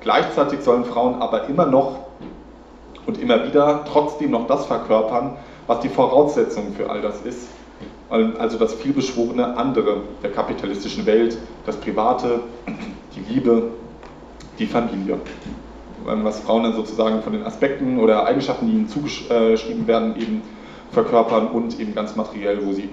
[0.00, 2.00] Gleichzeitig sollen Frauen aber immer noch
[3.06, 5.36] und immer wieder trotzdem noch das verkörpern,
[5.66, 7.48] was die Voraussetzung für all das ist,
[8.10, 12.40] also das vielbeschworene andere der kapitalistischen Welt, das Private,
[13.16, 13.70] die Liebe,
[14.58, 15.18] die Familie.
[16.04, 20.42] Was Frauen dann sozusagen von den Aspekten oder Eigenschaften, die ihnen zugeschrieben werden, eben
[20.90, 22.90] verkörpern und eben ganz materiell, wo sie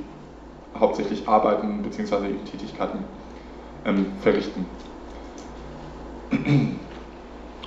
[0.79, 2.27] hauptsächlich arbeiten bzw.
[2.27, 2.99] eben Tätigkeiten
[3.85, 4.65] ähm, verrichten.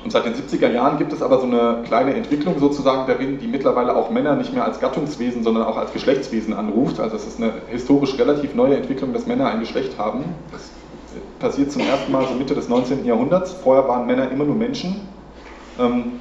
[0.04, 3.46] Und seit den 70er Jahren gibt es aber so eine kleine Entwicklung sozusagen darin, die
[3.46, 6.98] mittlerweile auch Männer nicht mehr als Gattungswesen, sondern auch als Geschlechtswesen anruft.
[6.98, 10.24] Also es ist eine historisch relativ neue Entwicklung, dass Männer ein Geschlecht haben.
[10.50, 10.70] Das
[11.38, 13.04] passiert zum ersten Mal so Mitte des 19.
[13.04, 13.52] Jahrhunderts.
[13.52, 15.06] Vorher waren Männer immer nur Menschen
[15.78, 16.20] ähm,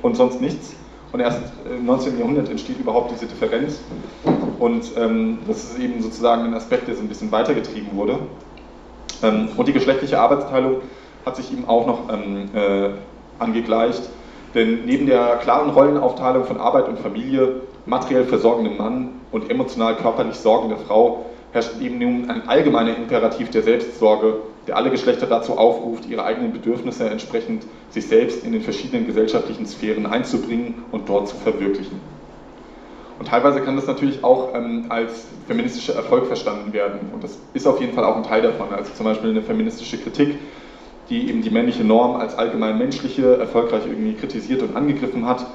[0.00, 0.74] und sonst nichts.
[1.12, 2.18] Und erst im 19.
[2.18, 3.80] Jahrhundert entsteht überhaupt diese Differenz.
[4.58, 8.18] Und ähm, das ist eben sozusagen ein Aspekt, der so ein bisschen weitergetrieben wurde.
[9.22, 10.76] Ähm, und die geschlechtliche Arbeitsteilung
[11.24, 12.90] hat sich eben auch noch ähm, äh,
[13.38, 14.02] angegleicht.
[14.54, 20.36] Denn neben der klaren Rollenaufteilung von Arbeit und Familie, materiell versorgendem Mann und emotional körperlich
[20.36, 24.36] sorgender Frau herrscht eben nun ein allgemeiner Imperativ der Selbstsorge,
[24.66, 29.66] der alle Geschlechter dazu aufruft, ihre eigenen Bedürfnisse entsprechend sich selbst in den verschiedenen gesellschaftlichen
[29.66, 32.00] Sphären einzubringen und dort zu verwirklichen.
[33.18, 37.00] Und teilweise kann das natürlich auch ähm, als feministischer Erfolg verstanden werden.
[37.12, 38.68] Und das ist auf jeden Fall auch ein Teil davon.
[38.72, 40.38] Also zum Beispiel eine feministische Kritik
[41.10, 45.46] die eben die männliche Norm als allgemein menschliche erfolgreich irgendwie kritisiert und angegriffen hat.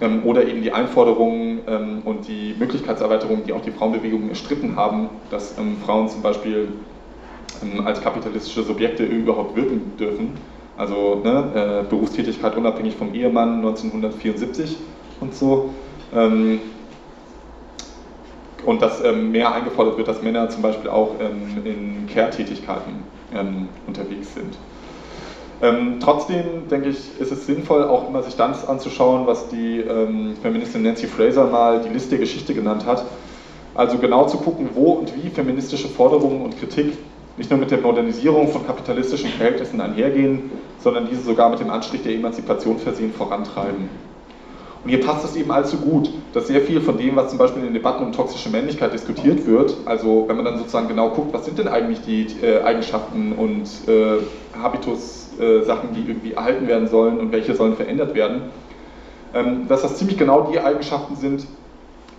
[0.00, 5.08] Ähm, oder eben die Einforderungen ähm, und die Möglichkeitserweiterungen, die auch die Frauenbewegungen erstritten haben,
[5.30, 6.68] dass ähm, Frauen zum Beispiel
[7.62, 10.32] ähm, als kapitalistische Subjekte überhaupt wirken dürfen.
[10.76, 14.76] Also ne, äh, Berufstätigkeit unabhängig vom Ehemann 1974
[15.20, 15.70] und so.
[16.14, 16.60] Ähm,
[18.66, 23.04] und dass ähm, mehr eingefordert wird, dass Männer zum Beispiel auch in Care-Tätigkeiten
[23.86, 24.56] unterwegs sind.
[25.62, 30.34] Ähm, trotzdem denke ich, ist es sinnvoll, auch immer sich das anzuschauen, was die ähm,
[30.42, 33.04] Feministin Nancy Fraser mal die Liste der Geschichte genannt hat.
[33.74, 36.92] Also genau zu gucken, wo und wie feministische Forderungen und Kritik
[37.36, 42.02] nicht nur mit der Modernisierung von kapitalistischen Verhältnissen einhergehen, sondern diese sogar mit dem Anstrich
[42.02, 43.88] der Emanzipation versehen vorantreiben.
[44.86, 47.60] Und hier passt es eben allzu gut, dass sehr viel von dem, was zum Beispiel
[47.60, 51.34] in den Debatten um toxische Männlichkeit diskutiert wird, also wenn man dann sozusagen genau guckt,
[51.34, 54.18] was sind denn eigentlich die äh, Eigenschaften und äh,
[54.56, 55.62] Habitus-Sachen, äh,
[55.94, 58.42] die irgendwie erhalten werden sollen und welche sollen verändert werden,
[59.34, 61.46] ähm, dass das ziemlich genau die Eigenschaften sind,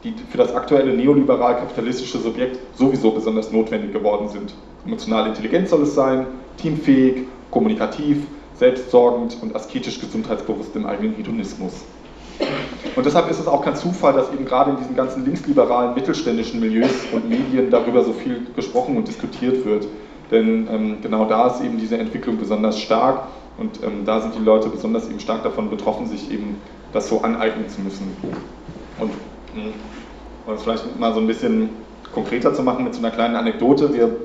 [0.03, 4.53] die für das aktuelle neoliberal-kapitalistische Subjekt sowieso besonders notwendig geworden sind.
[4.85, 8.19] Emotionale Intelligenz soll es sein, teamfähig, kommunikativ,
[8.55, 11.83] selbstsorgend und asketisch gesundheitsbewusst im eigenen Hedonismus.
[12.95, 16.59] Und deshalb ist es auch kein Zufall, dass eben gerade in diesen ganzen linksliberalen mittelständischen
[16.59, 19.87] Milieus und Medien darüber so viel gesprochen und diskutiert wird.
[20.31, 24.43] Denn ähm, genau da ist eben diese Entwicklung besonders stark und ähm, da sind die
[24.43, 26.57] Leute besonders eben stark davon betroffen, sich eben
[26.93, 28.15] das so aneignen zu müssen.
[28.99, 29.11] Und
[29.53, 29.73] hm,
[30.45, 31.69] um es vielleicht mal so ein bisschen
[32.13, 34.15] konkreter zu machen mit so einer kleinen Anekdote, wir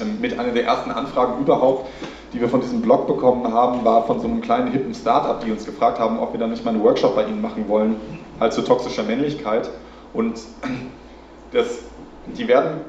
[0.00, 1.86] ähm, mit einer der ersten Anfragen überhaupt
[2.32, 5.50] die wir von diesem Blog bekommen haben, war von so einem kleinen hippen Startup, die
[5.50, 7.96] uns gefragt haben, ob wir da nicht mal einen Workshop bei ihnen machen wollen,
[8.38, 9.68] halt zu toxischer Männlichkeit.
[10.12, 10.40] Und
[11.52, 11.80] das,
[12.26, 12.80] die werden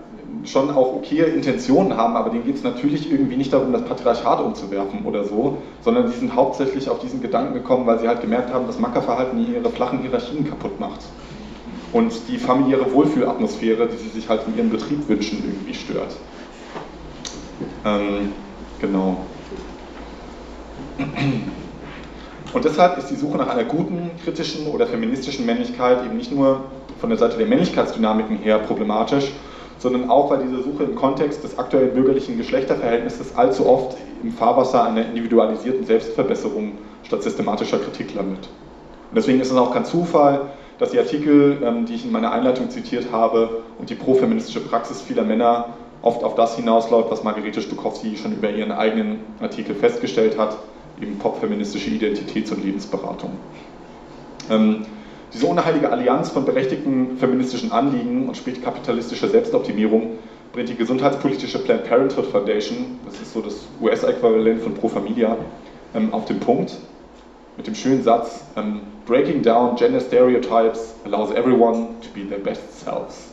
[0.46, 4.42] schon auch okaye Intentionen haben, aber denen geht es natürlich irgendwie nicht darum, das Patriarchat
[4.42, 8.54] umzuwerfen oder so, sondern die sind hauptsächlich auf diesen Gedanken gekommen, weil sie halt gemerkt
[8.54, 11.02] haben, dass Mackerverhalten ihre flachen Hierarchien kaputt macht.
[11.94, 16.16] Und die familiäre Wohlfühlatmosphäre, die sie sich halt in ihrem Betrieb wünschen, irgendwie stört.
[17.86, 18.32] Ähm,
[18.80, 19.18] genau.
[22.54, 26.66] Und deshalb ist die Suche nach einer guten, kritischen oder feministischen Männlichkeit eben nicht nur
[27.00, 29.32] von der Seite der Männlichkeitsdynamiken her problematisch,
[29.82, 34.84] sondern auch, weil diese Suche im Kontext des aktuellen bürgerlichen Geschlechterverhältnisses allzu oft im Fahrwasser
[34.84, 36.74] einer individualisierten Selbstverbesserung
[37.04, 38.48] statt systematischer Kritik landet.
[39.10, 40.42] Und deswegen ist es auch kein Zufall,
[40.78, 45.02] dass die Artikel, ähm, die ich in meiner Einleitung zitiert habe, und die profeministische Praxis
[45.02, 45.70] vieler Männer
[46.04, 50.58] oft auf das hinausläuft, was Margarete Stukowski schon über ihren eigenen Artikel festgestellt hat,
[51.02, 53.32] eben popfeministische Identitäts- und Lebensberatung.
[54.50, 54.86] Ähm,
[55.34, 60.18] diese unheilige Allianz von berechtigten feministischen Anliegen und spätkapitalistischer Selbstoptimierung
[60.54, 65.38] bringt die gesundheitspolitische Planned Parenthood Foundation, das ist so das US-Äquivalent von Pro Familia,
[65.96, 66.78] ähm, auf den Punkt
[67.56, 72.80] mit dem schönen Satz: ähm, Breaking down gender stereotypes allows everyone to be their best
[72.80, 73.32] selves.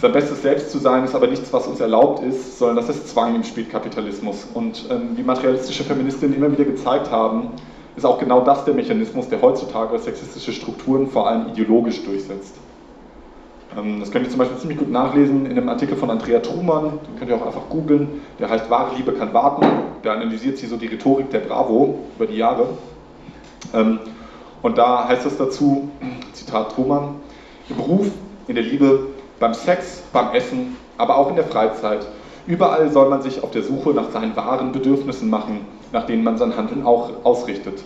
[0.00, 3.08] Sein bestes Selbst zu sein ist aber nichts, was uns erlaubt ist, sondern das ist
[3.08, 4.48] Zwang im Spätkapitalismus.
[4.52, 7.50] Und ähm, wie materialistische Feministinnen immer wieder gezeigt haben,
[7.96, 12.54] ist auch genau das der Mechanismus, der heutzutage sexistische Strukturen vor allem ideologisch durchsetzt.
[13.76, 16.98] Ähm, das könnt ihr zum Beispiel ziemlich gut nachlesen in einem Artikel von Andrea Trumann,
[17.06, 19.66] den könnt ihr auch einfach googeln, der heißt Wahre Liebe kann warten.
[20.04, 22.66] Der analysiert sie so die Rhetorik der Bravo über die Jahre.
[23.74, 24.00] Ähm,
[24.62, 25.90] und da heißt es dazu,
[26.32, 27.16] Zitat Trumann,
[27.68, 28.06] im Beruf,
[28.48, 29.06] in der Liebe
[29.38, 32.06] beim Sex, beim Essen, aber auch in der Freizeit.
[32.46, 35.60] Überall soll man sich auf der Suche nach seinen wahren Bedürfnissen machen,
[35.92, 37.82] nach denen man sein Handeln auch ausrichtet.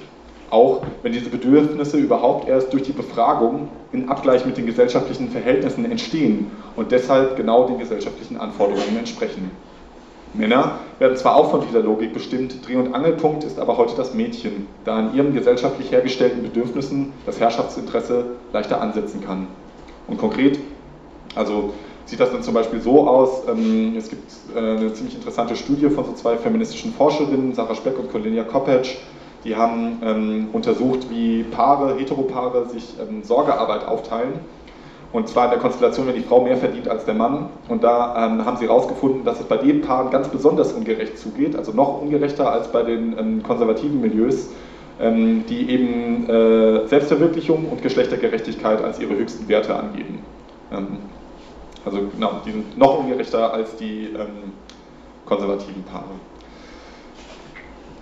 [0.51, 5.91] Auch wenn diese Bedürfnisse überhaupt erst durch die Befragung in Abgleich mit den gesellschaftlichen Verhältnissen
[5.91, 9.51] entstehen und deshalb genau den gesellschaftlichen Anforderungen entsprechen.
[10.35, 14.15] Männer werden zwar auch von dieser Logik bestimmt, Dreh- und Angelpunkt ist aber heute das
[14.15, 19.47] Mädchen, da an ihren gesellschaftlich hergestellten Bedürfnissen das Herrschaftsinteresse leichter ansetzen kann.
[20.07, 20.59] Und konkret
[21.37, 21.75] also
[22.07, 25.91] sieht das dann zum Beispiel so aus, ähm, es gibt äh, eine ziemlich interessante Studie
[25.91, 28.97] von so zwei feministischen Forscherinnen, Sarah Speck und Cornelia Koppetsch,
[29.45, 34.35] die haben ähm, untersucht, wie Paare, Heteropaare sich ähm, Sorgearbeit aufteilen.
[35.13, 37.49] Und zwar in der Konstellation, wenn die Frau mehr verdient als der Mann.
[37.69, 41.73] Und da haben sie herausgefunden, dass es bei den Paaren ganz besonders ungerecht zugeht, also
[41.73, 44.49] noch ungerechter als bei den konservativen Milieus,
[45.01, 50.19] die eben äh, Selbstverwirklichung und Geschlechtergerechtigkeit als ihre höchsten Werte angeben.
[51.87, 54.53] Also genau, die sind noch ungerechter als die ähm,
[55.25, 56.05] konservativen Paare.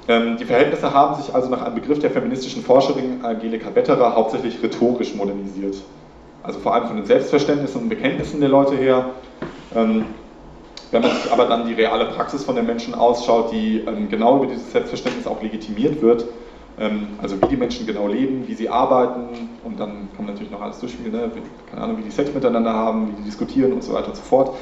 [0.08, 4.62] Ähm, die Verhältnisse haben sich also nach einem Begriff der feministischen Forscherin Angelika Wetterer hauptsächlich
[4.62, 5.76] rhetorisch modernisiert.
[6.42, 9.10] Also vor allem von den Selbstverständnissen und Bekenntnissen der Leute her.
[9.74, 10.06] Ähm,
[10.90, 14.36] wenn man sich aber dann die reale Praxis von den Menschen ausschaut, die ähm, genau
[14.36, 16.24] über dieses Selbstverständnis auch legitimiert wird,
[17.22, 20.60] also wie die Menschen genau leben, wie sie arbeiten und dann kann man natürlich noch
[20.60, 21.30] alles durchspielen, ne?
[21.70, 24.22] keine Ahnung, wie die Sex miteinander haben, wie die diskutieren und so weiter und so
[24.22, 24.56] fort,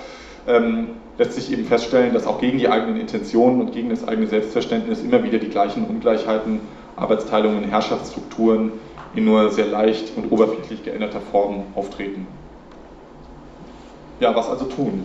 [0.47, 4.27] ähm, lässt sich eben feststellen, dass auch gegen die eigenen Intentionen und gegen das eigene
[4.27, 6.61] Selbstverständnis immer wieder die gleichen Ungleichheiten,
[6.97, 8.73] Arbeitsteilungen, Herrschaftsstrukturen
[9.15, 12.27] in nur sehr leicht und oberflächlich geänderter Form auftreten.
[14.21, 15.05] Ja, was also tun?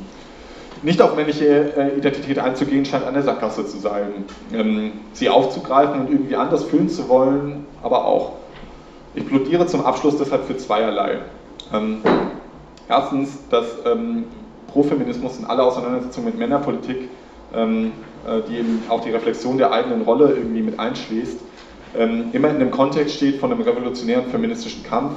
[0.83, 4.25] Nicht auf männliche äh, Identität einzugehen, scheint eine Sackgasse zu sein.
[4.53, 8.33] Ähm, sie aufzugreifen und irgendwie anders fühlen zu wollen, aber auch.
[9.15, 11.19] Ich plädiere zum Abschluss deshalb für zweierlei.
[11.73, 12.01] Ähm,
[12.87, 14.25] erstens, dass ähm,
[14.67, 17.09] Profeminismus und alle Auseinandersetzungen mit Männerpolitik,
[17.53, 17.67] äh,
[18.49, 21.39] die eben auch die Reflexion der eigenen Rolle irgendwie mit einschließt,
[22.33, 25.13] immer in dem Kontext steht von einem revolutionären feministischen Kampf,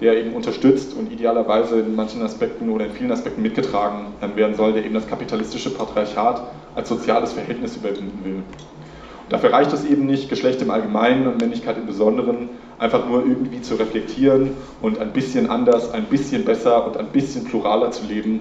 [0.00, 4.74] der eben unterstützt und idealerweise in manchen Aspekten oder in vielen Aspekten mitgetragen werden soll,
[4.74, 6.42] der eben das kapitalistische Patriarchat
[6.74, 8.34] als soziales Verhältnis überwinden will.
[8.34, 13.26] Und dafür reicht es eben nicht, Geschlecht im Allgemeinen und Männlichkeit im Besonderen einfach nur
[13.26, 14.50] irgendwie zu reflektieren
[14.82, 18.40] und ein bisschen anders, ein bisschen besser und ein bisschen pluraler zu leben,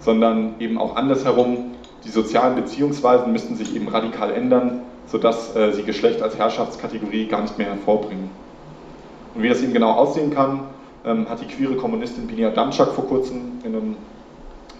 [0.00, 1.72] sondern eben auch andersherum.
[2.04, 7.42] Die sozialen Beziehungsweisen müssten sich eben radikal ändern, sodass äh, sie Geschlecht als Herrschaftskategorie gar
[7.42, 8.28] nicht mehr hervorbringen.
[9.34, 10.60] Und wie das eben genau aussehen kann,
[11.06, 13.96] ähm, hat die queere Kommunistin Binia Damczak vor kurzem in einem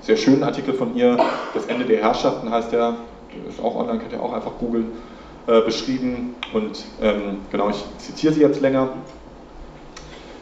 [0.03, 1.17] sehr schönen Artikel von ihr,
[1.55, 2.97] Das Ende der Herrschaften heißt der,
[3.49, 4.87] ist auch online, könnt ihr auch einfach googeln,
[5.47, 6.35] äh, beschrieben.
[6.53, 8.91] Und ähm, genau, ich zitiere sie jetzt länger.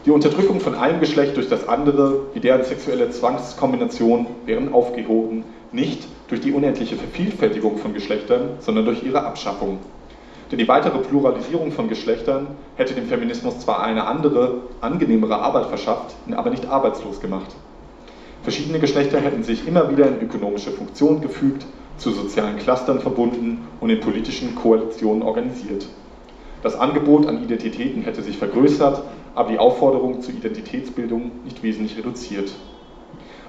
[0.04, 6.06] Die Unterdrückung von einem Geschlecht durch das andere, wie deren sexuelle Zwangskombination, wären aufgehoben, nicht
[6.28, 9.78] durch die unendliche Vervielfältigung von Geschlechtern, sondern durch ihre Abschaffung.
[10.54, 12.46] Denn die weitere Pluralisierung von Geschlechtern
[12.76, 17.56] hätte dem Feminismus zwar eine andere, angenehmere Arbeit verschafft, ihn aber nicht arbeitslos gemacht.
[18.44, 23.90] Verschiedene Geschlechter hätten sich immer wieder in ökonomische Funktionen gefügt, zu sozialen Clustern verbunden und
[23.90, 25.88] in politischen Koalitionen organisiert.
[26.62, 29.02] Das Angebot an Identitäten hätte sich vergrößert,
[29.34, 32.52] aber die Aufforderung zur Identitätsbildung nicht wesentlich reduziert.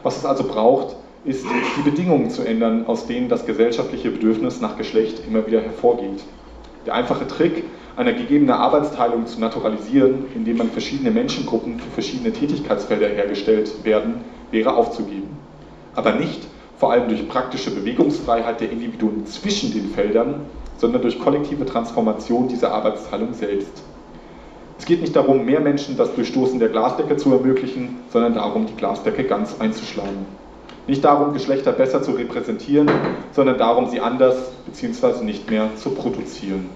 [0.01, 1.45] Was es also braucht, ist,
[1.77, 6.23] die Bedingungen zu ändern, aus denen das gesellschaftliche Bedürfnis nach Geschlecht immer wieder hervorgeht.
[6.85, 7.63] Der einfache Trick,
[7.95, 14.15] eine gegebene Arbeitsteilung zu naturalisieren, indem man verschiedene Menschengruppen für verschiedene Tätigkeitsfelder hergestellt werden,
[14.51, 15.29] wäre aufzugeben.
[15.95, 16.41] Aber nicht
[16.77, 20.41] vor allem durch praktische Bewegungsfreiheit der Individuen zwischen den Feldern,
[20.77, 23.83] sondern durch kollektive Transformation dieser Arbeitsteilung selbst.
[24.77, 28.75] Es geht nicht darum, mehr Menschen das Durchstoßen der Glasdecke zu ermöglichen, sondern darum, die
[28.75, 30.25] Glasdecke ganz einzuschlagen.
[30.87, 32.89] Nicht darum, Geschlechter besser zu repräsentieren,
[33.31, 35.23] sondern darum, sie anders bzw.
[35.23, 36.69] nicht mehr zu produzieren.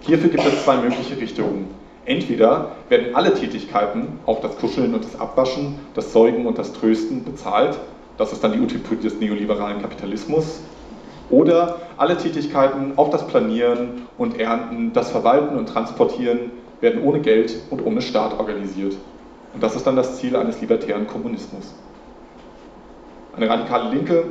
[0.00, 1.68] Hierfür gibt es zwei mögliche Richtungen.
[2.04, 7.24] Entweder werden alle Tätigkeiten, auch das Kuscheln und das Abwaschen, das Säugen und das Trösten,
[7.24, 7.78] bezahlt.
[8.18, 10.60] Das ist dann die Utopie des neoliberalen Kapitalismus.
[11.30, 16.50] Oder alle Tätigkeiten, auch das Planieren und Ernten, das Verwalten und Transportieren,
[16.82, 18.96] werden ohne Geld und ohne Staat organisiert.
[19.54, 21.72] Und das ist dann das Ziel eines libertären Kommunismus.
[23.36, 24.24] Eine radikale Linke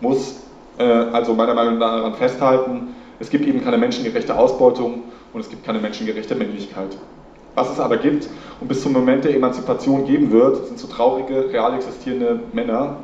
[0.00, 0.44] muss
[0.78, 5.48] äh, also meiner Meinung nach daran festhalten, es gibt eben keine menschengerechte Ausbeutung und es
[5.48, 6.96] gibt keine menschengerechte Männlichkeit.
[7.54, 8.28] Was es aber gibt
[8.60, 12.96] und bis zum Moment der Emanzipation geben wird, sind so traurige, real existierende Männer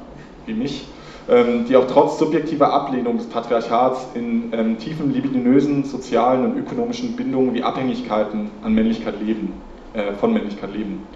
[0.47, 0.89] wie mich,
[1.29, 7.15] ähm, die auch trotz subjektiver Ablehnung des Patriarchats in ähm, tiefen libidinösen sozialen und ökonomischen
[7.15, 9.53] Bindungen wie Abhängigkeiten an Männlichkeit leben,
[9.95, 11.07] äh, von Männlichkeit leben.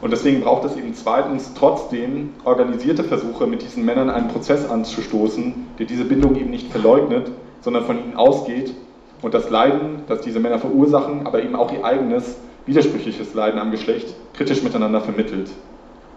[0.00, 5.66] Und deswegen braucht es eben zweitens trotzdem organisierte Versuche, mit diesen Männern einen Prozess anzustoßen,
[5.78, 7.32] der diese Bindung eben nicht verleugnet,
[7.62, 8.74] sondern von ihnen ausgeht
[9.22, 12.36] und das Leiden, das diese Männer verursachen, aber eben auch ihr eigenes
[12.66, 15.50] widersprüchliches Leiden am Geschlecht kritisch miteinander vermittelt.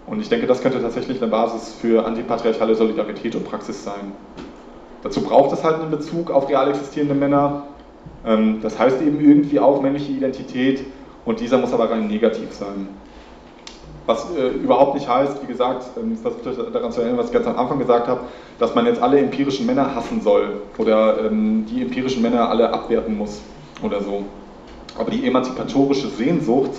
[0.05, 4.11] Und ich denke, das könnte tatsächlich eine Basis für antipatriarchale Solidarität und Praxis sein.
[5.01, 7.63] Dazu braucht es halt einen Bezug auf real existierende Männer.
[8.25, 10.83] Ähm, das heißt eben irgendwie auch männliche Identität
[11.25, 12.89] und dieser muss aber rein negativ sein.
[14.05, 17.33] Was äh, überhaupt nicht heißt, wie gesagt, ähm, versucht euch daran zu erinnern, was ich
[17.33, 18.21] ganz am Anfang gesagt habe,
[18.59, 23.17] dass man jetzt alle empirischen Männer hassen soll oder ähm, die empirischen Männer alle abwerten
[23.17, 23.41] muss
[23.83, 24.23] oder so.
[24.97, 26.71] Aber die emanzipatorische Sehnsucht,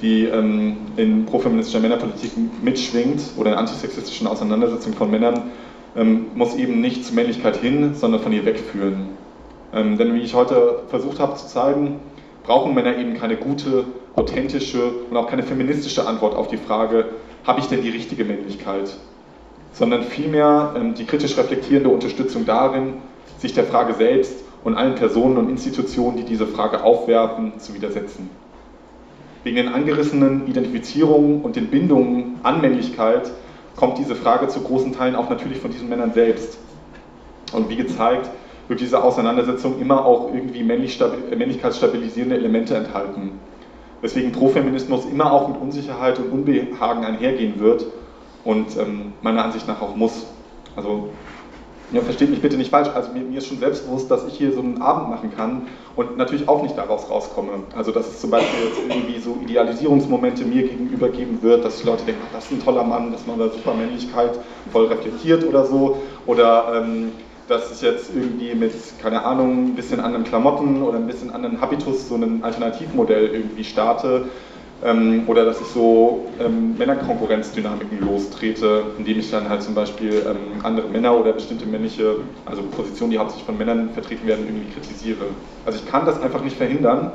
[0.00, 2.32] die ähm, in profeministischer Männerpolitik
[2.62, 5.50] mitschwingt oder in antisexistischen Auseinandersetzungen von Männern,
[5.96, 9.08] ähm, muss eben nicht zur Männlichkeit hin, sondern von ihr wegführen.
[9.72, 12.00] Ähm, denn wie ich heute versucht habe zu zeigen,
[12.44, 13.84] brauchen Männer eben keine gute,
[14.16, 17.06] authentische und auch keine feministische Antwort auf die Frage,
[17.44, 18.94] habe ich denn die richtige Männlichkeit?
[19.72, 22.94] Sondern vielmehr ähm, die kritisch reflektierende Unterstützung darin,
[23.38, 28.30] sich der Frage selbst und allen Personen und Institutionen, die diese Frage aufwerfen, zu widersetzen.
[29.42, 33.30] Wegen den angerissenen Identifizierungen und den Bindungen an Männlichkeit
[33.76, 36.58] kommt diese Frage zu großen Teilen auch natürlich von diesen Männern selbst.
[37.52, 38.30] Und wie gezeigt,
[38.68, 40.98] wird diese Auseinandersetzung immer auch irgendwie männlich,
[41.36, 43.32] männlichkeitsstabilisierende Elemente enthalten.
[44.04, 47.86] Weswegen Profeminismus immer auch mit Unsicherheit und Unbehagen einhergehen wird
[48.44, 50.26] und ähm, meiner Ansicht nach auch muss.
[50.76, 51.08] Also
[51.90, 54.52] ja, versteht mich bitte nicht falsch, also mir, mir, ist schon selbstbewusst, dass ich hier
[54.52, 57.52] so einen Abend machen kann und natürlich auch nicht daraus rauskomme.
[57.74, 61.86] Also dass es zum Beispiel jetzt irgendwie so Idealisierungsmomente mir gegenüber geben wird, dass die
[61.86, 64.38] Leute denken, ach, das ist ein toller Mann, dass man da super Männlichkeit
[64.70, 65.96] voll reflektiert oder so.
[66.26, 67.12] Oder ähm,
[67.48, 71.60] dass ich jetzt irgendwie mit, keine Ahnung, ein bisschen anderen Klamotten oder ein bisschen anderen
[71.60, 74.26] Habitus so ein Alternativmodell irgendwie starte.
[74.84, 80.60] Ähm, oder dass ich so ähm, Männerkonkurrenzdynamiken lostrete, indem ich dann halt zum Beispiel ähm,
[80.62, 85.26] andere Männer oder bestimmte männliche, also Positionen, die hauptsächlich von Männern vertreten werden, irgendwie kritisiere.
[85.64, 87.12] Also ich kann das einfach nicht verhindern,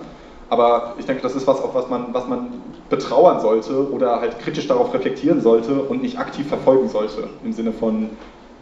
[0.49, 2.47] aber ich denke, das ist was, auf was man, was man
[2.89, 7.29] betrauern sollte oder halt kritisch darauf reflektieren sollte und nicht aktiv verfolgen sollte.
[7.43, 8.09] Im Sinne von,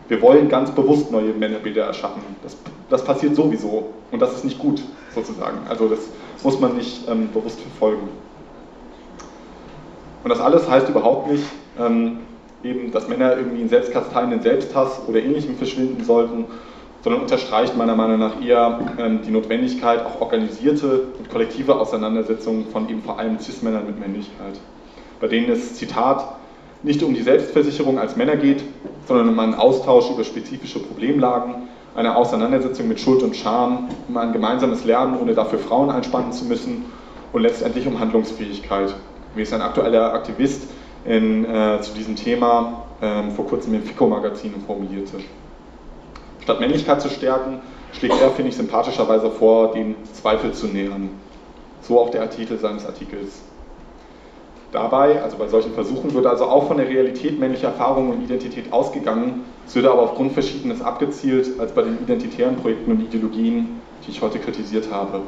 [0.07, 2.21] wir wollen ganz bewusst neue Männerbilder erschaffen.
[2.43, 2.57] Das,
[2.89, 4.81] das passiert sowieso und das ist nicht gut,
[5.13, 5.59] sozusagen.
[5.67, 5.99] Also das
[6.43, 8.09] muss man nicht ähm, bewusst verfolgen.
[10.23, 11.43] Und das alles heißt überhaupt nicht,
[11.79, 12.19] ähm,
[12.63, 16.45] eben, dass Männer irgendwie in selbstkasteienden Selbsthass oder ähnlichem verschwinden sollten,
[17.03, 22.89] sondern unterstreicht meiner Meinung nach eher ähm, die Notwendigkeit, auch organisierte und kollektive Auseinandersetzungen von
[22.89, 24.59] eben vor allem Cis-Männern mit Männlichkeit,
[25.21, 26.35] bei denen es, Zitat,
[26.83, 28.63] nicht um die Selbstversicherung als Männer geht,
[29.07, 34.33] sondern um einen Austausch über spezifische Problemlagen, eine Auseinandersetzung mit Schuld und Scham, um ein
[34.33, 36.85] gemeinsames Lernen, ohne dafür Frauen einspannen zu müssen
[37.33, 38.93] und letztendlich um Handlungsfähigkeit,
[39.35, 40.69] wie es ein aktueller Aktivist
[41.05, 45.17] in, äh, zu diesem Thema äh, vor kurzem im FICO-Magazin formulierte.
[46.43, 47.61] Statt Männlichkeit zu stärken,
[47.93, 51.09] schlägt er, finde ich, sympathischerweise vor, den Zweifel zu nähern.
[51.81, 53.41] So auch der Titel seines Artikels.
[54.71, 58.73] Dabei, also bei solchen Versuchen, wird also auch von der Realität männlicher Erfahrungen und Identität
[58.73, 64.11] ausgegangen, es wird aber aufgrund Verschiedenes abgezielt als bei den identitären Projekten und Ideologien, die
[64.11, 65.21] ich heute kritisiert habe.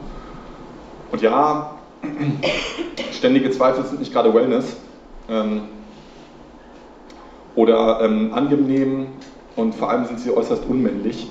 [1.12, 1.76] Und ja,
[3.12, 4.78] ständige Zweifel sind nicht gerade Wellness
[5.30, 5.62] ähm,
[7.56, 9.08] oder ähm, angenehm
[9.56, 11.28] und vor allem sind sie äußerst unmännlich.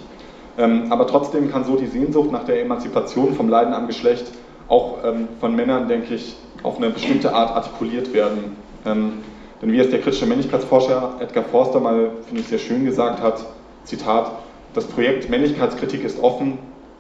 [0.59, 4.33] Ähm, aber trotzdem kann so die Sehnsucht nach der Emanzipation vom Leiden am Geschlecht
[4.67, 8.57] auch ähm, von Männern, denke ich, auf eine bestimmte Art artikuliert werden.
[8.87, 9.13] Ähm,
[9.61, 13.45] denn wie es der kritische Männlichkeitsforscher Edgar Forster mal, finde ich, sehr schön gesagt hat,
[13.85, 14.33] Zitat,
[14.75, 16.59] das Projekt Männlichkeitskritik ist offen,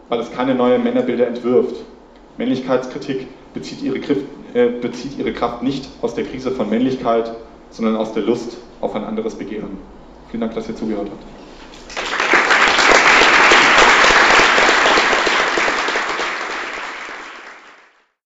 [0.08, 1.76] weil es keine neuen Männerbilder entwirft.
[2.36, 3.98] Männlichkeitskritik bezieht ihre,
[4.54, 7.32] äh, bezieht ihre Kraft nicht aus der Krise von Männlichkeit,
[7.70, 9.78] sondern aus der Lust auf ein anderes Begehren.
[10.30, 11.37] Vielen Dank, dass ihr zugehört habt.